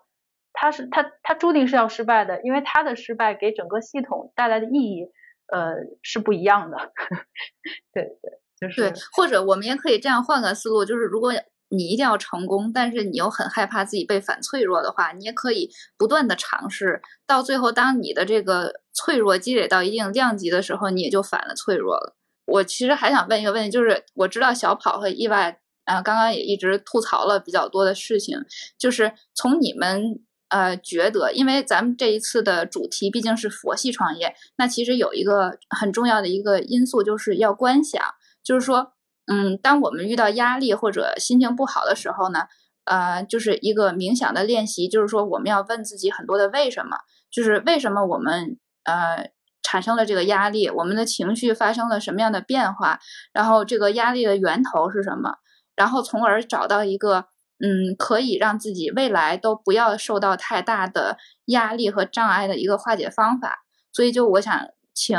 [0.53, 5.13] 他是他他注定是要失败的，因为他的失败给整个系统带来的意义。
[5.49, 6.77] 呃，是不一样的，
[7.93, 11.33] 对对，就是对，或者我们也可以这样换个思路，就是如果
[11.69, 22.17] 你一定要成功，但是你又很害怕自己被反脆弱的话，你也可以不断的尝试，到最后当你的这个脆弱积累到一定量级的时候，你也就反了脆弱了。
[22.47, 28.39] 我其实还想问一个问题，就是我知道小跑和意外，啊，刚刚也一直吐槽了比较多的事情，
[28.79, 30.23] 就是从你们。
[30.53, 38.03] 呃，觉得，因为咱们这一次的主题毕竟是佛系创业，那其实有一个很重要的一个因素，就是要观想，
[38.45, 38.93] 就是说，
[39.33, 42.41] 嗯，当我们遇到压力或者心情不好的时候呢，
[42.85, 46.99] 呃，就是一个冥想的练习，就是说我们要问自己很多的为什么，
[47.31, 49.31] 就是为什么我们呃
[49.63, 53.01] 产生了这个压力，我们的情绪发生了什么样的变化，
[53.33, 55.37] 然后这个压力的源头是什么，
[55.75, 57.32] 然后从而找到一个。
[57.65, 63.65] 嗯，可以让自己未来都不要受到太大的压力和障碍的一个化解方法。
[63.93, 65.17] 所以，就我想请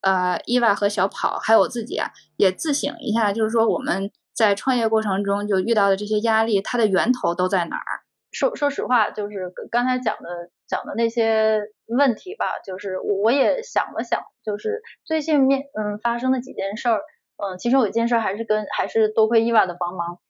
[0.00, 8.00] 呃伊娃和小跑还有我自己啊，也自省一下，就是说我们在创业过程中就遇到的这些压力，它的源头都在哪儿？
[8.30, 10.28] 说说实话，就是刚才讲的
[10.68, 17.00] 讲的那些问题吧，就是我也想了想，就是最近面嗯发生的几件事儿，
[17.42, 20.20] 嗯，其中有一件事还是跟还是多亏伊娃的帮忙。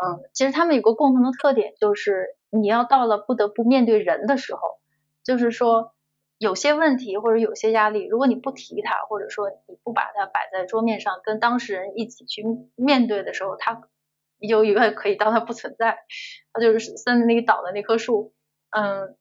[0.00, 4.60] 嗯，其实他们有个共同的特点，就是你要到了不得不面对人的时候，
[5.24, 5.92] 就是说
[6.38, 12.44] 有些问题或者有些压力，如果你不提它，或者说你不把它摆在桌面上，跟当事人一起去
[12.76, 13.82] 面对的时候，它
[14.48, 15.98] 就永远可以当它不存在，
[16.52, 18.32] 它就是森林里倒的那棵树。
[18.70, 19.16] 嗯，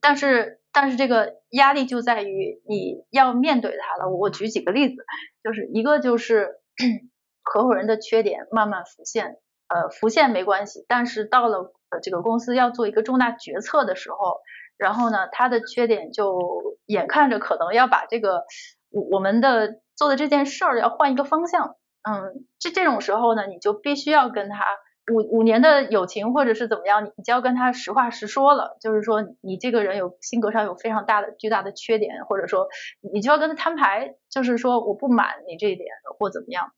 [0.00, 4.08] 但是但是这个压力就在于你要面对它了。
[4.10, 5.04] 我举几个例子，
[5.42, 6.60] 就是一个就是
[7.42, 9.38] 合伙人的缺点慢慢浮现。
[9.70, 14.40] 呃浮现没关系，但是到了呃这个公司要做一个重大决策的时候，
[14.76, 18.44] 然后呢，他的缺点就眼看着可能要把这个
[18.90, 24.64] 我我们的做的这件事儿要换一个方向，嗯，这这种时候呢，你就必须要跟他。
[25.10, 32.68] 五五年的友情或者是怎么样，你你就要跟他实话实说了，就是说你这个人有性格上有非常大的巨大的缺点，或者说
[33.12, 36.70] 你就要跟他摊牌，就是说我不满你这一点或怎么样。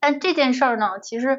[0.00, 1.38] 但这件事儿呢，其实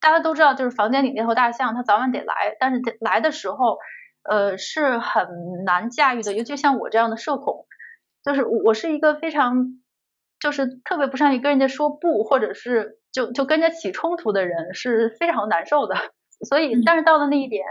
[0.00, 3.78] 大家都知道，就是房间里那头大象，它早晚得来，但是来的时候，
[4.22, 7.66] 呃，是很难驾驭的，尤其像我这样的社恐，
[8.24, 9.80] 就是我是一个非常
[10.38, 12.98] 就是特别不善于跟人家说不，或者是。
[13.14, 15.94] 就就跟着起冲突的人是非常难受的，
[16.48, 17.64] 所以但是到了那一点，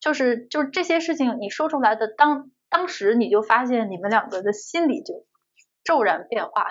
[0.00, 5.24] 就是就是这些事情你说出来的当当时你就发现你们两个的心理就
[5.84, 6.66] 骤然变化，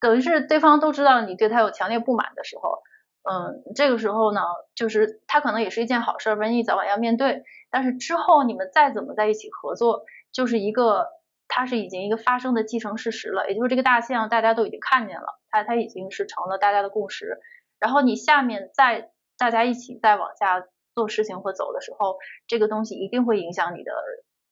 [0.00, 2.82] 等于是对方都知道你对他有强烈不满的时候，
[3.30, 4.40] 嗯，这个时候呢，
[4.74, 11.06] 就是他可能也是一件好事，瘟疫早晚要面对，但是之后你们再怎么在一起合作，就是一个。
[11.50, 17.38] 它是已经一个发生的既成事实了，也就是这个大象大家都已经看见了，它它已经是成了大家的共识。
[17.80, 20.62] 然后你下面再大家一起再往下
[20.94, 23.92] 做事情或走的时候，这个东西一定会影响你的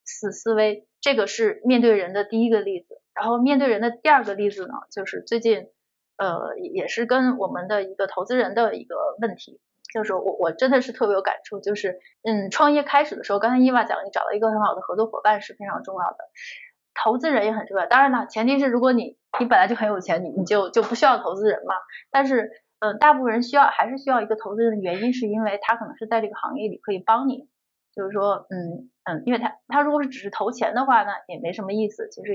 [0.07, 0.89] 思思维。
[1.03, 3.03] 这个是面对人的第一个例子。
[3.17, 5.69] 然后面对人的第二个例子呢，就是最近
[6.19, 9.61] 呃也是跟我们的一个投资人的一个问题，
[9.93, 16.19] 就是我我真的是特别有感触，就是嗯创业开始的时候，刚才伊娃讲，你找到一个很好的合作伙伴是非常重要的。
[16.99, 21.75] 投资人也很重要，当然了，前提是如果你你本来就很有钱，你你就就不需要投资人嘛。
[22.11, 27.51] 但是，嗯，大部分人需要还是需要一个投资人的原因，是因为他可能是在这个行业里可以帮你，
[27.95, 32.09] 就是说，嗯嗯，因为他他如果是只是投钱的话，那也没什么意思。
[32.09, 32.33] 其实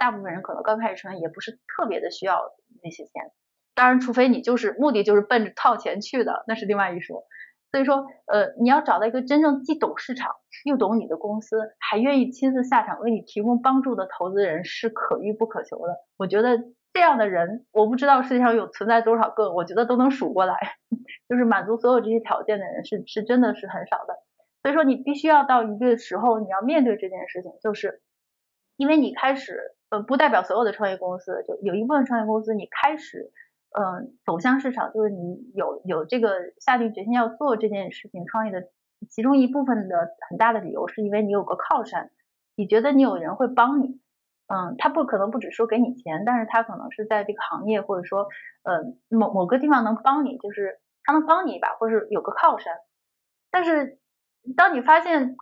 [0.00, 2.40] 大部分人可能刚开始创业也不是特别的需要
[2.82, 3.30] 那些钱，
[3.74, 7.24] 当然，除非你就是目的就是奔着套钱去的，那是另外一说。
[7.70, 10.34] 所以说，呃，你要找到一个真正既懂市场
[10.64, 15.98] 又懂你的公司，还愿意亲自下场为你提供帮助的投资人是可遇不可求的。
[16.16, 16.58] 我觉得
[16.94, 20.56] 这样的人，我不知道世界上有存在多少个，我觉得都能数过来，
[21.28, 24.14] 就是满足所有这些条件的人是是真的是很少的。
[24.62, 28.02] 所以说，你必须要到一个时候，你要面对这件事情，就是
[28.80, 29.60] 因为你开始，
[29.90, 33.30] 呃，不代表所有的创业公司，就有一部分创业公司你开始。
[33.72, 38.68] 嗯，走向市场就是你有有这个下定决心要做这件事情创业的
[39.10, 42.10] 其中一部分的很大的理由，是因为你有个靠山，
[42.56, 44.00] 你觉得你有人会帮你。
[44.48, 48.28] 嗯，他不可能不只说给你钱，但是他可能是在这个行业或者说
[48.64, 52.74] 呃某某个地方能帮你，就是他能帮你一把，或者有个靠山。
[53.52, 54.00] 但是
[54.56, 55.36] 当你发现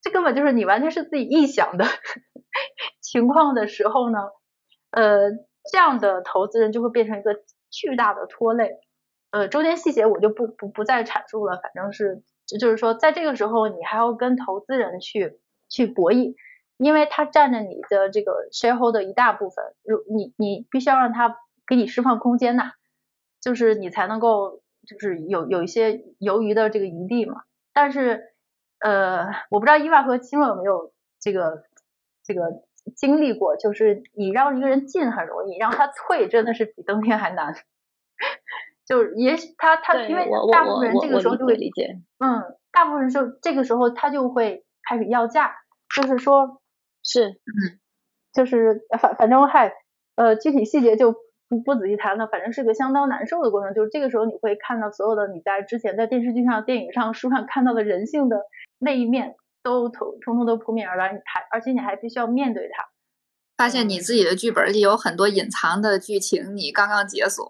[0.00, 1.86] 这根本就是你完全是自己臆想的
[3.00, 4.18] 情况的时候呢，
[4.90, 5.30] 呃，
[5.70, 7.42] 这样的投资人就会变成一个。
[7.76, 8.78] 巨大的拖累，
[9.32, 11.58] 呃，中间细节我就不不不再阐述了。
[11.60, 12.22] 反正是，
[12.60, 16.36] 就是说，在这个时候，你还要跟投资人去去博弈，
[16.76, 21.36] 因为他占着你的这个 shareholder 一大部分，如你你必须要让他
[21.66, 22.70] 给你释放空间呐，
[23.40, 27.42] 就是你才能够就是有有一些犹豫的这个余地嘛。
[27.72, 28.34] 但是，
[28.78, 31.64] 呃，我不知道伊娃和青若有没有这个
[32.24, 32.64] 这个。
[32.98, 37.54] 经历过，就是你让一个人进很容易，让他退真的是比登天还难。
[38.84, 45.54] 就是也许他他因为大部分人这个时候就会理解，嗯，大部分人就这个时候他就会开始要价，
[45.96, 46.60] 就是说，
[47.02, 47.80] 是，嗯，
[48.34, 49.72] 就是反反正还，
[50.16, 51.12] 呃，具体细节就
[51.48, 53.72] 不不仔细谈了，反正是个相当难受的过程。
[53.72, 58.42] 就是这个时候你会看到所有的你在之前在电视剧上、电影上、书上看到的人性的
[58.78, 59.36] 那一面。
[59.64, 62.84] 都统统统都扑面而来，你还而且你还必须要面对它，
[63.56, 67.44] 发现你自己的剧本里有很多隐藏的剧情，你刚刚解锁。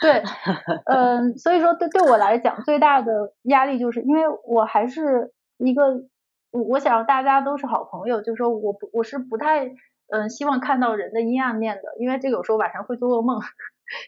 [0.00, 0.22] 对，
[0.86, 6.04] 嗯，所以说对对我来讲最大的压力就是因为我还是一个，
[6.50, 9.66] 我我想让大家都是好朋友，就是说我不我是不太
[10.08, 13.40] 嗯希望看到人的阴暗面的，因为这有时候晚上会做噩梦。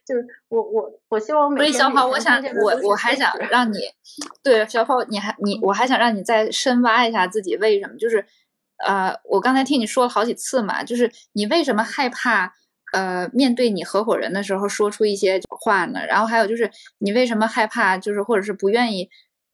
[0.04, 1.66] 就是我我我希望每天。
[1.68, 3.78] 不是小跑，我想我我还想让你，
[4.42, 8.24] 对小跑，你还你我还想让你再深挖一下自己为什么，就是
[8.86, 12.54] 呃，我刚才听你说了好几次嘛，就是你为什么害怕
[12.92, 16.04] 呃面对你合伙人的时候说出一些话呢？
[16.06, 19.08] 然后还有就是你为什么害怕，就是或者是不愿意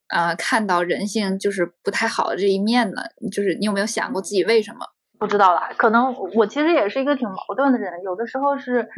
[0.09, 3.03] 呃看到人性就是不太好的这一面呢？
[3.31, 4.87] 就是你有没有想过自己为什么？
[5.21, 8.89] 不知道啦，可能我其实也是一个挺矛盾的人，有的时候是，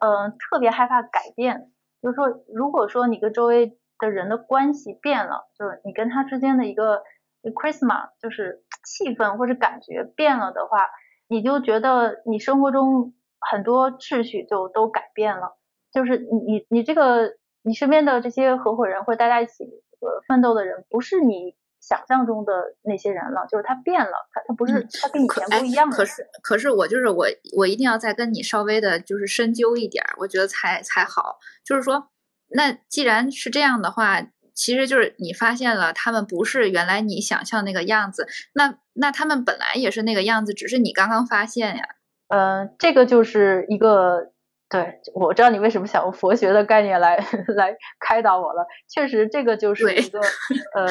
[0.00, 7.02] 嗯，特别害怕改变，就是说，如果说你跟周围的人的关系变了，就是你跟他之间的一个
[7.42, 10.86] charisma，就是气氛或者感觉变了的话，
[11.28, 15.56] 你就觉得你生活中很多秩序就都改变了，
[15.92, 22.52] 就是你你你这个你身边的这些合伙人或者大家一起呃奋斗的人，不是你想象中的
[22.82, 25.96] 那些人了，就是他变了，他他不是他跟以前不一样了。
[25.96, 27.26] 可是可是我就是我
[27.56, 31.38] 我一定要再跟你稍微的就是深究一点，我觉得才才好。
[31.64, 32.10] 就是说，
[32.50, 34.20] 那既然是这样的话，
[34.54, 41.84] 其实就是你发现了他们不是原来你想象那个样子，那那他们本来也是那个样子，只是你刚刚发现呀。
[42.28, 44.32] 嗯，这个就是一个。
[44.72, 47.16] 对，我知道你为什么想用佛学的概念来
[47.56, 48.64] 来开导我了。
[48.88, 50.86] 确实，这个就是一个呃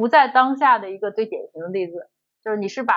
[0.00, 2.08] 不在当下的一个最典型的例子，
[2.42, 2.94] 就是你是把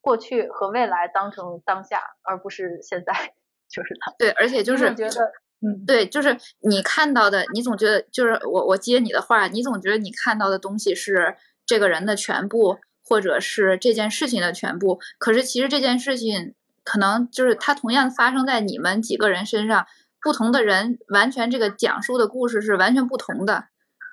[0.00, 3.12] 过去和未来当成当下，而不是现在，
[3.70, 4.12] 就是它。
[4.18, 14.98] 对，而且就是觉得，嗯，对，就是你看到的，你总觉得就是我我接你的话，你总觉得你看到的东西是这个人的全部，或者是这件事情的全部。
[15.20, 16.56] 可是其实这件事情。
[16.84, 19.86] 可能就是它同样发生在你们几个人身上，
[20.20, 23.66] 不同的人完全这个讲述的故事是完全不同的，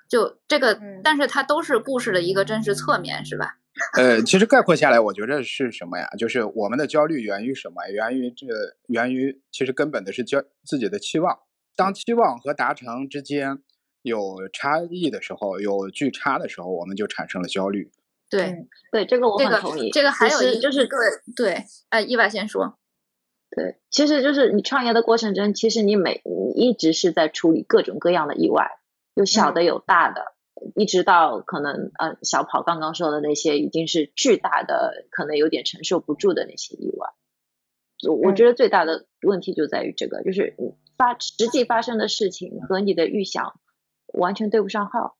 [0.09, 3.55] 就这个，但是它都是故事的一个真实侧面，是吧？
[3.95, 6.09] 呃，其实概括下来，我觉得是什么呀？
[6.17, 7.87] 就是我们的焦虑源于什么？
[7.89, 11.39] 源于这个，源于其实根本的是焦自己的期望。
[11.77, 13.59] 当期望和达成之间
[14.01, 17.89] 有差异的时候，有距差的时候，我们就产生了焦虑。
[18.29, 19.89] 对对，这个我很同意。
[19.91, 20.97] 这个还有一就是对
[21.35, 22.77] 对，哎，意外先说。
[23.55, 28.78] 对，其实就是你创业的过程中，其实你每你一直是在处理各种各样的意外，
[29.19, 30.33] 有小的有大的，
[30.75, 37.09] 一直到可能呃小跑刚刚说的那些已经是巨大的，可能有点承受不住的那些意外。
[38.23, 40.55] 我觉得最大的问题就在于这个，就是
[40.97, 43.59] 发实际发生的事情和你的预想
[44.13, 45.17] 完全对不上号。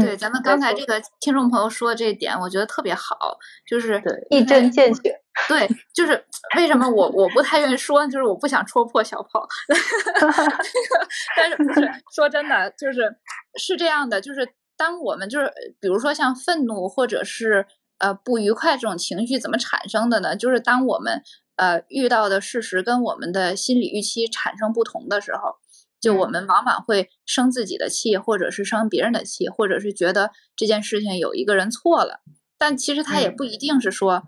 [0.00, 3.36] 对，咱们刚才这个听众朋友说的这一点，我觉得特别好，
[3.66, 5.20] 就是一针见血。
[5.46, 6.24] 对，就是
[6.56, 9.46] 为什么我我不太愿意说，就是我不想戳破小跑。
[11.36, 13.14] 但是不是说真的，就是
[13.58, 17.66] 是这样的，就是当我们就是比如说像愤怒或者是
[17.98, 20.34] 呃不愉快这种情绪怎么产生的呢？
[20.34, 21.22] 就是当我们
[21.56, 25.56] 呃遇到的事实跟我们的心理预期产生不同的时候。
[26.04, 32.20] 就我们往往会生自己的气，或者是生别人的气，或者是觉得这件事情有一个人错了，
[32.58, 34.24] 但其实他也不一定是说，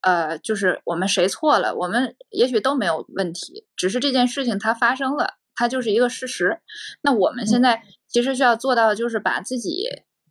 [0.00, 6.58] 呃，就是我们谁错了，我们也许都没有问题，只是这件事情它发生了，它就是一个事实。
[7.02, 9.84] 那我们现在其实需要做到的就是把自己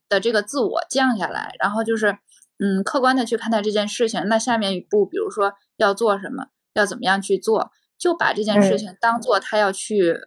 [0.10, 2.18] 的这个自我降下来，然后就是
[2.60, 4.22] 嗯，客观的去看待这件事情。
[4.26, 10.18] 那下面一步，比如说要做什么，要怎么样去做，就把这件事情当做他要去。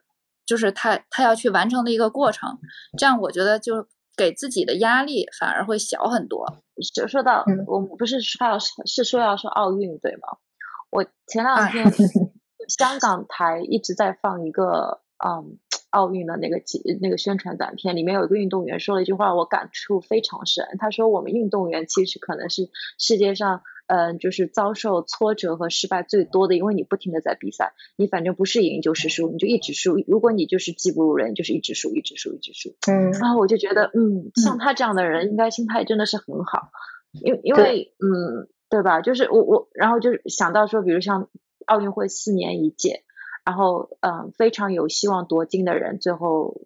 [0.44, 2.58] 就是他他要去完成的一个过程，
[2.98, 3.86] 这样我觉得就
[4.16, 6.46] 给自己的压力反而会小很多。
[6.94, 10.38] 说说到我们不是说要是说要说奥运对吗？
[10.90, 11.86] 我前两天
[12.68, 15.58] 香港台一直在放一个嗯
[15.90, 16.56] 奥运的那个
[17.00, 20.66] 那个宣传短片，里面有一个运动员说了一句话，我感触非常深。
[20.78, 23.62] 他说我们运动员其实可能是世界上。
[23.94, 30.02] 嗯，就是遭受挫折和失败最多的，因为你不停的在比赛，你反正不是赢就是输，你就一直输。
[30.06, 32.74] 如果你就是技不如人，就是一直输，一直输，一直输。
[32.90, 36.70] 嗯，然后我就觉得，嗯，像他这样的人，应该心态真的是很好，
[37.22, 39.02] 因因为，嗯，对吧？
[39.02, 41.28] 就是我我，然后就是想到说，比如像
[41.66, 43.04] 奥运会四年一届，
[43.44, 46.62] 然后嗯，非常有希望夺金的人，最后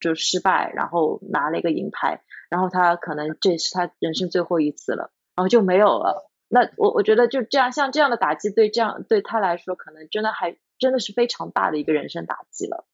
[0.00, 6.27] 就失败，然后拿了一个银牌，然后他可能这是他人生最后一次了，然后就没有了。
[6.48, 12.86] 那我我觉得就这样，像这样的打击对这样对他来说，可能真的还真的是非常大的一个人生打击了。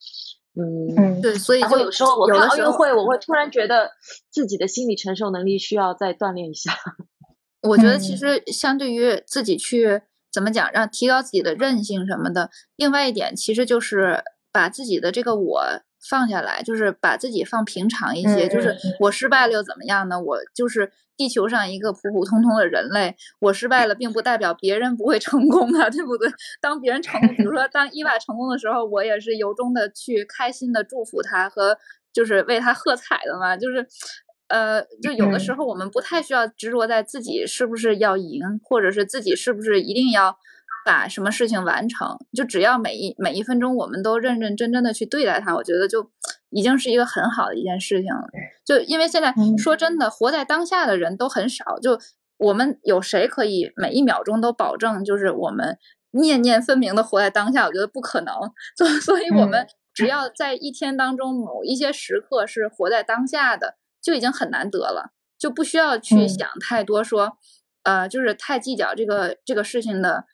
[0.56, 3.90] 嗯，对，所以就有时候我看奥运会，我会突然觉得
[4.31, 6.72] 自己的心理承受能力需要再锻炼一下。
[7.62, 14.22] 我觉得其实相对于自己去怎么讲，让提高自己的韧性什么的，另外一点其实就是
[14.52, 15.64] 把自己的这个我
[16.09, 20.20] 放下来，就是把自己放平常一些，就是我失败了又怎么样呢？
[20.20, 20.93] 我就是。
[21.16, 26.28] 地球上一个普普通通的人类，我失败了，并不代表别人不会成功啊，对不对？
[26.60, 31.78] 当别人成功，比如说当伊娃成功的时候，我也是由衷的去开心的祝福他和
[32.12, 33.56] 就是为他喝彩的嘛。
[33.56, 33.86] 就是，
[34.48, 40.36] 呃，就有的时候我们不太需要执着在自己是不是要赢，或者是自己是不是一定要。
[40.85, 46.11] 把什么事情完成，就只要每一每一分钟，我们都认认真真的去对待它，我觉得就
[46.51, 48.28] 已经是一个很好的一件事情了。
[48.65, 51.98] 就因为现在说真的，活在当下的人都很少，就
[52.36, 55.78] 我们有谁可以每一秒钟都保证就是我们
[56.11, 57.66] 念念分明的活在当下？
[57.66, 58.35] 我觉得不可能。
[58.77, 67.39] 所所以，我们只要在一天当中某一些时刻是活在当下的，就已经很难得了，就不需要去想太多，说
[67.85, 70.27] 呃，就是太计较这个这个事情的。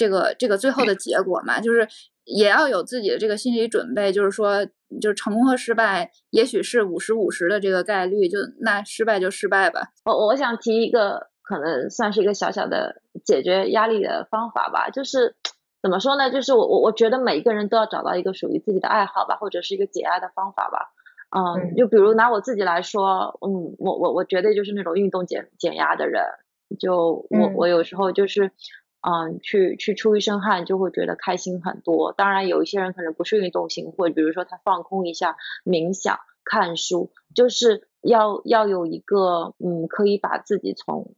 [0.00, 1.86] 这个这个最后的结果嘛，就是
[2.24, 4.64] 也要有自己的这个心理准备，就是说，
[4.98, 9.88] 就是成功和失败，也许是五十五十的这个概率，就那失败就失败吧。
[10.06, 15.36] 我我想提一个，可能算是一个小小的解决压力的方法吧，就是
[15.82, 16.30] 怎么说呢？
[16.30, 20.94] 就是我我我觉得每一个人都要找到一个属于自己的爱好吧，或者是一个解压的方法吧。
[21.36, 26.24] 嗯，就比如拿我自己来说，嗯，我我我绝对就是那种运动减减压的人，
[26.78, 28.50] 就我我有时候就是。
[29.02, 32.12] 嗯，去去出一身汗就会觉得开心很多。
[32.12, 41.14] 当然，有一些人可能不是运动型，或者比如说他放空一下、冥想、看书，就是要要有一个嗯，可以把自己从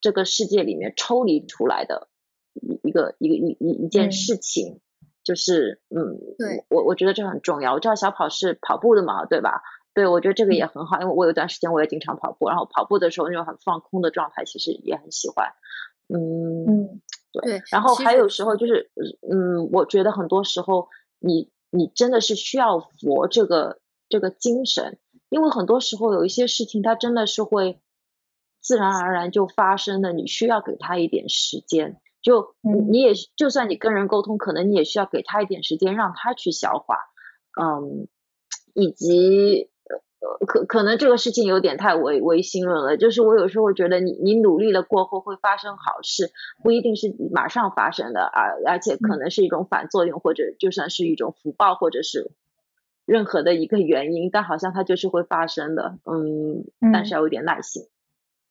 [0.00, 2.08] 这个世界里面抽离出来的
[2.54, 4.80] 一一个一个一一一件事情，
[5.24, 7.74] 就是嗯，对我我觉得这很重要。
[7.74, 9.62] 我知道小跑是跑步的嘛，对吧？
[9.92, 15.54] 对，我觉得这个也很好，因为我有段时间我也经常跑步，然后跑步的时候那种很放空的状态，其实也很喜欢。
[16.08, 17.00] 嗯，
[17.32, 18.90] 对，然后还有时候就是，
[19.30, 24.98] 嗯，我觉得很多时候你你真的是需要佛这个这个精神，
[25.28, 27.80] 因为很多时候有一些事情它真的是会
[28.60, 32.54] 自然而然就发生的，你需要给他一点时间，就
[32.88, 36.96] 你也就算你跟人沟通，可能你也需要给他一点时间让他去消化，
[37.60, 38.08] 嗯，
[38.74, 39.70] 以及。
[40.20, 46.32] 呃，可可能这个事情有点太唯唯心论了，就是我有时候觉得你你努力了过后会发生好事，
[46.62, 52.32] 不一定是马上发生的，而而且可能是一种反作用，或者就算是一种福报，或者是
[53.06, 57.84] 任何的一个原因，但好像它就是会发生的，嗯，但是要有点耐心。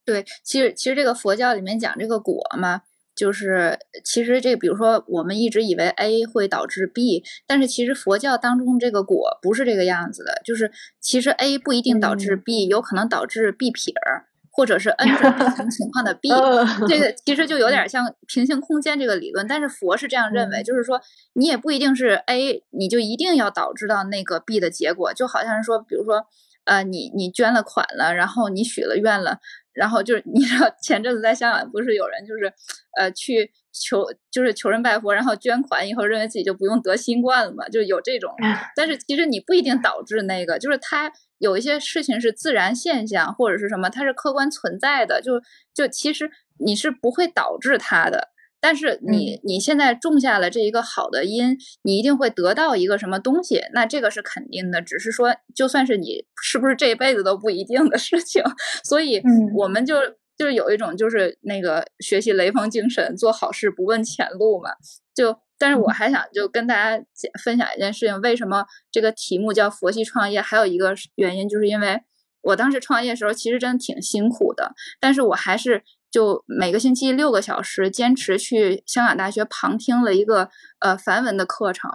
[0.05, 2.83] 对，其实其实这个佛教里面讲这个果嘛。
[3.17, 10.71] 就是其实这比如说我们一直以为 A 会导致 B，但是其实佛教当中这个果不是这个样子的，就是
[11.01, 16.29] 其实 A 不一定导致 B，有可能导致 B 撇儿，或者是 N 种不同情况的 B。
[16.87, 21.01] 这个其实就有点像平行空间这个理论，但是佛是这样认为，就是说
[21.33, 26.27] 你也不一定是 A，你就一定要导致到那个 B 的结果，就好像是说，比如说
[26.65, 29.39] 呃你你捐了款了，然后你许了愿了。
[29.77, 32.51] 然后就是你知道前阵子在香港不是有人就是，
[32.97, 38.33] 呃，去求就是求人拜佛，然后捐款以后认为自己就不用得新冠了嘛，就有这种。
[38.75, 45.39] 但是其实你不一定导致那个，就是它有一些事情是自然现象或者是什么，它是客观存在的，就
[45.73, 46.29] 就其实
[46.59, 48.29] 你是不会导致它的。
[48.59, 54.81] 但是你你现在种下了这一个好的因，你一定会得到一个什么东西，那这个是肯定的。
[54.81, 58.43] 只是说，就算是你是不是这一辈子都不一定的事情。
[58.83, 59.21] 所以，
[59.55, 59.95] 我们就
[60.37, 64.71] 就是有一种就是那个学习雷锋精神，做好事不问前路嘛。
[65.13, 67.03] 就，但是我还想就跟大家
[67.43, 70.41] 分享一件事情，为什么这个题目叫佛系创业？
[70.41, 72.01] 还有一个原因，就是因为
[72.41, 75.83] 我当时创业的时候，其实真的挺辛苦的，但是我还是。
[76.09, 81.91] 就每个星期六个小时坚持去香港大学旁听了一个呃梵文的课程，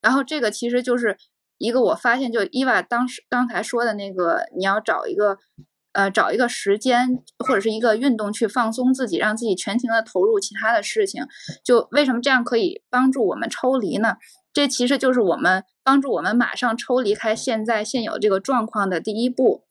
[0.00, 1.16] 然后这个其实就是
[1.58, 5.38] 一个我发现就伊娃当时刚才说的那个，你要找一个
[5.92, 11.24] 呃找一个时间或者是一个运动去放松自己，让自己全情的投入其他的事情。
[11.64, 14.16] 就为什么这样可以帮助我们抽离呢？
[14.52, 19.63] 这其实就是我们帮助我们马上抽离开现在现有这个状况的第一步。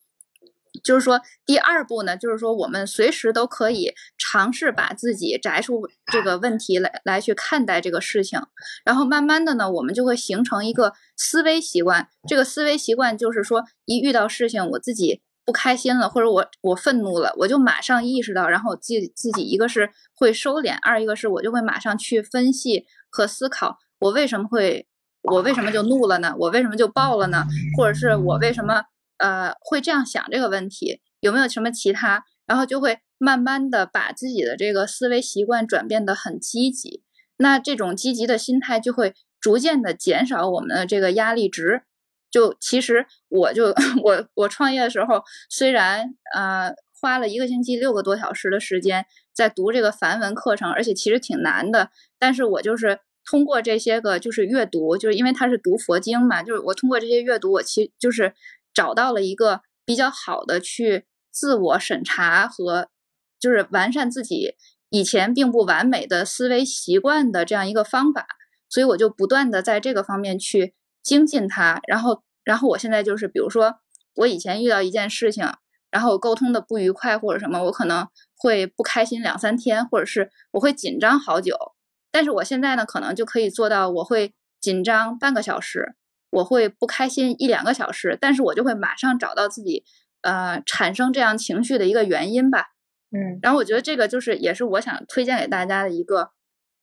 [0.81, 8.39] 就是说，第二步呢，就是说我们随时都可以尝试把自己摘出这个问题来，来去看待这个事情，
[8.83, 12.07] 然后慢慢的呢，我们就会形成一个思维习惯。
[12.27, 24.87] 这个思维习惯就是说，一遇到事情，我自己不开心了，或者我我愤怒了，我就马上意识到，然后自己自己一个是会收敛，二一个是我就会马上去分析和思考，我为什么会，
[25.21, 26.33] 我为什么就怒了呢？
[26.39, 27.43] 我为什么就爆了呢？
[27.77, 28.83] 或者是我为什么？
[29.23, 32.25] 呃，会这样想这个问题有没有什么其他？
[32.45, 37.01] 然后就会慢慢的把自己的这个思维习惯转变得很积极。
[37.37, 41.83] 那这种积极的心态就会逐渐的减少我们的这个压力值。
[42.29, 43.67] 就其实我就
[44.03, 58.33] 我我创业的时候，虽然呃花了一个星期六个多小时的时间在读这个梵文课程，而且其实挺难的，但是我就是通过这些个就是阅读，就是因为他是读佛经嘛，就是我通过这些阅读，我其就是。
[58.73, 62.89] 找到了一个比较好的去自我审查和
[63.39, 64.55] 就是完善自己
[64.89, 68.27] 以前并不完美的思维习惯的这样一个方法，
[68.69, 71.81] 所以我就不断的在这个方面去精进它。
[71.87, 73.75] 然后，然后我现在就是，比如说
[74.15, 75.45] 我以前遇到一件事情，
[75.89, 81.57] 然后我沟通的不愉快或者什么，我可能会不开心两三天，或者是我会紧张好久。
[82.11, 85.95] 但是我现在呢，可能就可以做到，我会紧张半个小时。
[86.33, 89.83] 我会不开心一两个小时，但是我就会马上找到自己，
[90.21, 92.69] 呃，产生这样情绪的一个原因吧。
[93.11, 96.31] 嗯，然后我觉得这个就是也是我想推荐给大家的一个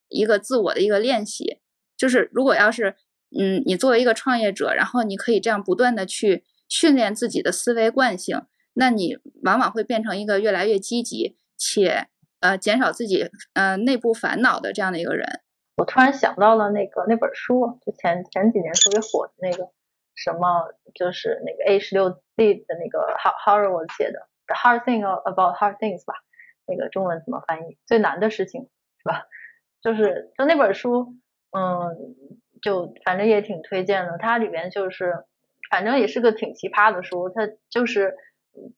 [0.08, 1.58] 一个自我的一个练习，
[1.96, 2.94] 就是如果要是
[3.36, 8.42] 嗯，你作为一个创业者，然后你可以这样不断的去训练自己的思维惯性，
[8.74, 12.06] 那你往往会变成一个越来越积极且
[12.38, 15.40] 呃减少自己呃内部烦恼的这样的一个人。
[15.80, 19.70] 我突然想到了那个那本书，就前前几年特别火的那个
[20.14, 26.14] 什么，就是那个 A 十六 Z 的那个 How Howard 写的 The Hard Thing About Hard Things 吧，
[26.66, 27.78] 那个中文怎么翻译？
[27.86, 29.24] 最难的事情是吧？
[29.80, 31.14] 就是就那本书，
[31.50, 32.14] 嗯。
[32.62, 35.24] 就反正也挺推荐的，它里面就是
[35.70, 38.14] 反正也是个挺奇葩的书，它就是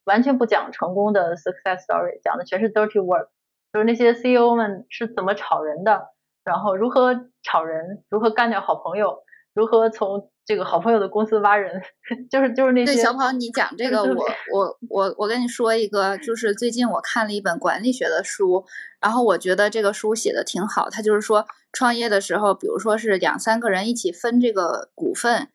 [0.05, 3.31] 完全不讲成功的 success story，讲的全是 dirty work，
[3.73, 6.12] 就是那些 CEO 们是怎么炒人的，
[6.45, 9.19] 然后如何炒人，如何干掉好朋友，
[9.55, 11.83] 如何从这个好朋友的公司挖人，
[12.31, 12.95] 就是就是那些。
[12.95, 14.15] 对，小跑，你讲这个， 我
[14.53, 18.65] 我我我跟你说一个，就是最近我看了一本管理学的书，
[19.01, 21.47] 然后我觉得这个书写的挺好，它就是说。
[21.75, 25.49] 创业的时候，比如说是两三个人一起分这个股份，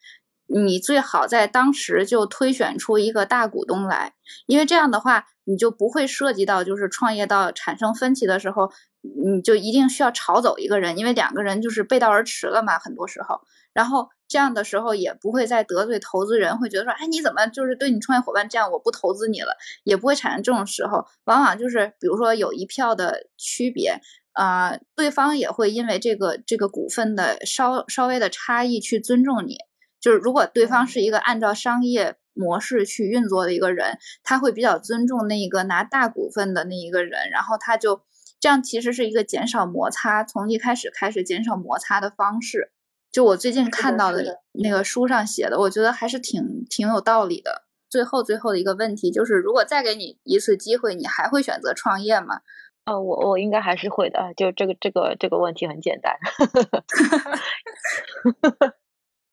[0.47, 4.14] 你最好在当时就推选出一个大股东来，
[4.47, 8.72] 因为这样的话，你就不会涉及到就是创业到产生分歧的时候，
[9.15, 13.41] 你就一定需要炒走一个人，因为两个人就是背道而驰了嘛，很多时候，
[13.73, 23.99] 然后这样的时候也不会再得罪投资人，会觉得说，哎，你怎么就是对你创业伙伴这样，我不投资你了，也不会产生这种时候，往往就是比如说有一票的区别。
[24.34, 29.57] 啊，对方也会因为这个这个股份的稍稍微的差异去尊重你。
[29.99, 38.03] 就是如果对方是一个按照商业模式去运作的一个人，他会比较尊重那一个拿大股份的那一个人，然后他就
[38.39, 42.72] 这样其实是一个减少摩擦，从一开始开始减少摩擦的方式。
[43.11, 47.64] 就我最近看到的那个书上写的，我觉得还是挺挺有道理的。
[47.89, 52.41] 最后最后的一个问题就是，如果再给你一次机会，你还会选择创业吗？
[52.84, 56.15] 呃，我我应该还是会的，就这个这个这个问题很简单。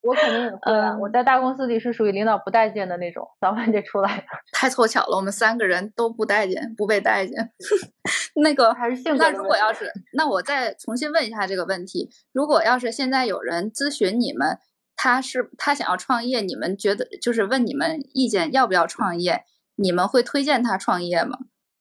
[0.05, 0.97] 我肯定也会啊！
[1.01, 4.24] 我在大公司里是属于领导不待见的那种，早晚得出来的。
[4.52, 7.52] 太凑巧了，我们三个人都不待见，不被待见。
[8.43, 9.18] 那个还是性格。
[9.18, 14.59] 那如果要是，那我再重新问一下这个问题：如果要是现在有人咨询你们，
[14.97, 19.44] 他是他想要创业，你们觉得就是问你们意见要不要创业，
[19.76, 21.39] 你们会推荐他创业吗？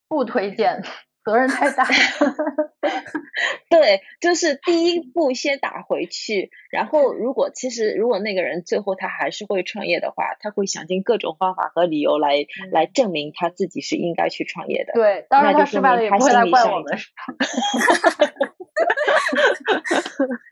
[0.07, 0.83] 不推荐。
[1.23, 1.87] 责任太大，
[3.69, 14.93] 对，就是第一步先打回去，然后如果其实如果那个人最后他还是会创业的话，他会想尽各种方法和理由来来证明他自己是应该去创业的。
[14.93, 16.97] 对，当然他失败了也不会来怪我们。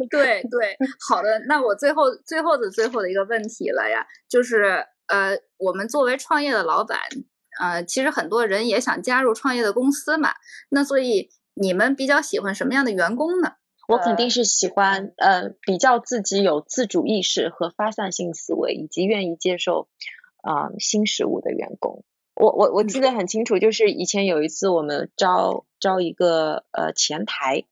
[0.09, 0.77] 对对，
[1.07, 6.97] 好的，那我最后最后的最后的一个问题了呀，就是呃，我们作为创业的老板。
[7.61, 10.31] 呃，其实很多人也想加入创业的公司嘛，
[10.69, 13.53] 那所以你们比较喜欢什么样的员工呢？
[13.87, 19.89] 我肯定是喜欢呃比较自己有自主意识和发散性思维，以及愿意接受
[20.41, 22.03] 啊新事物的员工。
[22.33, 27.65] 我我我记得很清楚，就是以前有一次我们招招一个呃前台。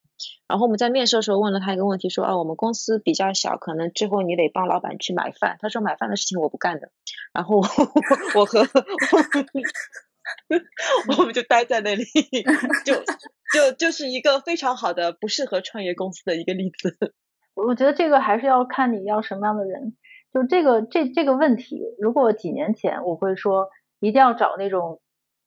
[0.48, 5.58] 然后我们在面试的时候问了他一个问题，说啊，我们公司比较小，可能之后你得帮老板去买饭。
[5.60, 6.92] 他说买饭的事情我不干的。
[7.34, 8.68] 然后我和
[11.18, 12.04] 我们 就待在那里，
[12.86, 12.96] 就
[13.54, 17.14] 就就是一个非常好的不适合创业公司的一个例子。
[17.56, 19.96] 我觉得这个还是要看你要什么样的人。
[20.34, 23.70] 就这个这这个问题，如果几年前我会说
[24.00, 25.02] 一定要找那种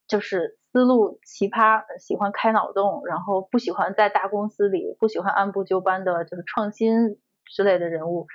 [0.07, 0.59] 就是。
[0.73, 8.27] 思路奇葩，喜欢开脑洞，然后不喜欢在大公司里，不喜欢按部就班的，就是创新之类的人物。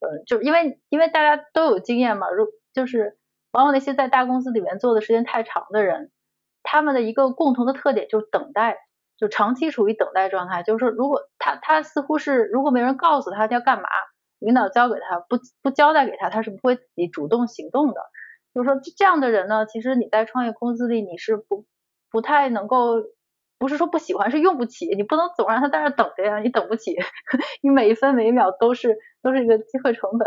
[0.00, 3.16] 呃，就因为因为大家都有经验嘛，如就是
[3.50, 6.10] 往往那些在大公司里面做的时间太长的人，
[6.62, 8.76] 他们的一个共同的特点就是等待，
[9.16, 10.62] 就长期处于等待状态。
[10.62, 13.88] 就是说，如果他他似乎是如果没人告诉他要干嘛，
[14.38, 18.02] 领导交给他不不交代给他，他是不会自己主动行动的。
[18.52, 21.64] 就是说这样的人呢，其实你在创业公司里你是不。
[22.16, 22.94] 不太能够，
[23.58, 24.86] 不是说不喜欢，是用不起。
[24.96, 26.96] 你不能总让他在那等着呀，你等不起。
[27.62, 30.26] 你每一分每一秒都是都是一个机会成本。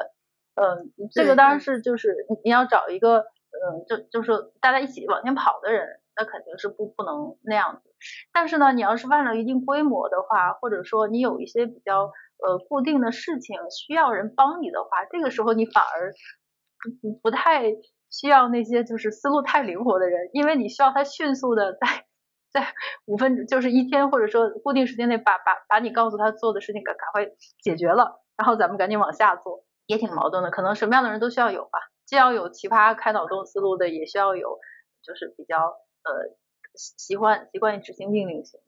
[0.54, 7.90] 嗯，这个当然是就是你要找一个嗯，就就是大家一起往前跑的人，那肯定是不不能那样子。
[8.32, 16.14] 但是呢，你要是办了一定规模的话，或者说你有一些比较呃固定的事情需要人帮你的话，这个时候你反而
[17.02, 17.74] 不不太。
[18.12, 22.06] 需要那些就是思路太灵活的人，因为你需要他迅速的在
[22.52, 22.74] 在
[23.06, 27.32] 五分就是一天或者说固定时间内把把把你告诉他做的事情赶赶快
[27.62, 30.50] 解决了，然后咱们赶紧往下做，也挺矛盾的。
[30.50, 34.58] 可能什么样的人都需要有吧，既要有奇葩开脑洞思路的，也需要有
[35.04, 36.36] 就是比较呃
[36.76, 38.66] 习惯习惯于执行命令型的。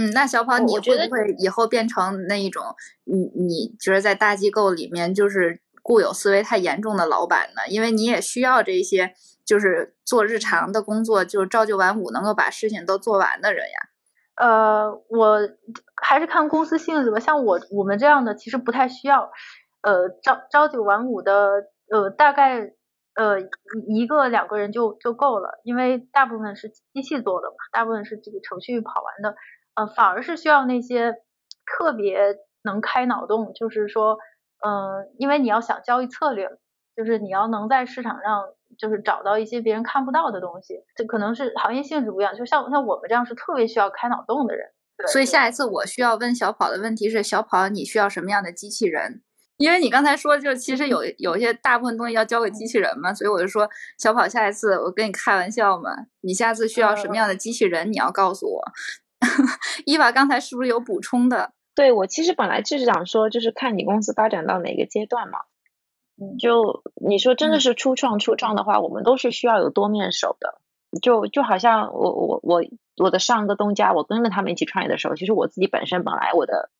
[0.00, 2.62] 嗯，那小跑，你会不会以后变成那一种，
[3.04, 7.62] 你你觉得在大机构里面就是固有思维太严重的老板呢？
[7.70, 13.78] 因为你也需要这些，就是做日常的工作，就是朝九晚五，能够把事情都做完的人呀。
[14.34, 15.38] 呃，我
[15.96, 17.18] 还是看公司性质吧。
[17.18, 19.30] 像我我们这样的，其实不太需要，
[19.80, 22.74] 呃，朝朝九晚五的，呃，大概
[23.14, 23.40] 呃
[23.88, 29.34] 一个两个人就就够了，因为大部分是机器做的嘛，大部分是这个程序跑完的。
[29.74, 31.14] 呃，反而是需要那些
[31.64, 34.18] 特别能开脑洞，就是说，
[34.64, 36.48] 嗯，因为你要想交易策略，
[36.96, 38.44] 就是你要能在市场上
[38.76, 42.34] 就是找到一些别人看不到的东西，这可能是行业性质不一样。
[42.34, 44.66] 就像像我们这样是特别需要开脑洞的人。
[45.06, 49.22] 所以下一次我需要问小跑的问题是：小跑，你需要什么样的机器人？
[49.58, 53.68] 因为你刚才说，就其实有有一些大部分东西要交给机器人嘛，所以我就说，
[53.98, 55.90] 小跑，下一次我跟你开玩笑嘛，
[56.22, 57.92] 你下次需要什么样的机器人？
[57.92, 58.64] 你要告诉我。
[59.86, 61.52] 伊娃刚才是不是有补充的？
[61.78, 65.38] 对我其实本来就是想说，就是看你公司发展到哪个阶段嘛。
[66.40, 70.60] 就你说真的是初创初创的话，我们都是需要有多面手的。
[71.00, 72.64] 就就好像我我我
[72.96, 76.70] 我的上个东家，我跟着他们一起创业的时候，其实我自己本身本来我的。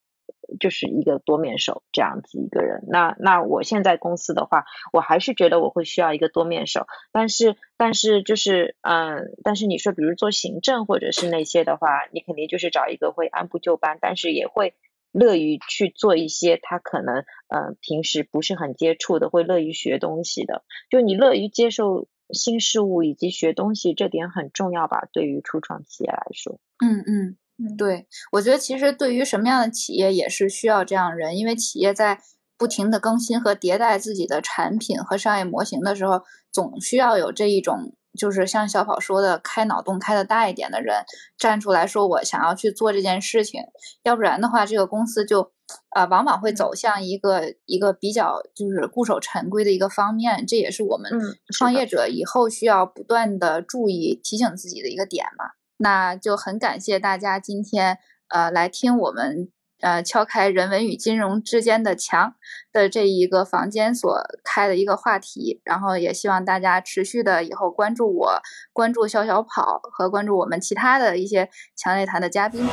[0.60, 4.64] 就是一个多面手这样子一个人，那那我现在公司的话，
[4.94, 14.74] 我还是觉得我会需要一个多面手，但是但是就是嗯，但是你说比如做行政或者是那些的话，你肯定就是找一个会按部就班，但是也会
[15.18, 25.08] 乐于去做一些他可能嗯平时不是很接触的，会乐于学东西的，就你乐于接受新事物以及学东西，这点很重要吧？
[25.12, 27.36] 对于初创企业来说，嗯嗯。
[27.60, 32.20] 嗯，对，我觉得其实对于什么样的企业也是需要这样人，因为企业在
[32.56, 36.22] 不停的更新和迭代自己的产品和商业模型的时候，
[36.52, 41.04] 总需要有这一种，就是像小跑说的，开脑洞开的大一点的人
[41.38, 43.62] 站出来说，我想要去做这件事情，
[44.02, 45.52] 要不然的话，这个公司就，
[45.96, 51.10] 呃，往往会走向一个一个比较就是固守陈规的一个方面，这也是我们
[51.56, 51.78] 创业。
[51.86, 55.52] 者以后需要不断的注意提醒自己的一个点嘛。
[55.78, 59.48] 那就很感谢大家今天呃来听我们
[59.80, 62.34] 呃敲开人文与金融之间的墙
[62.72, 65.60] 的这一个房间所开的一个话题。
[65.64, 68.40] 然后也希望大家持续的以后关注我
[68.72, 72.68] 关注小小跑和关注我们其他的一些强烈谈的嘉宾。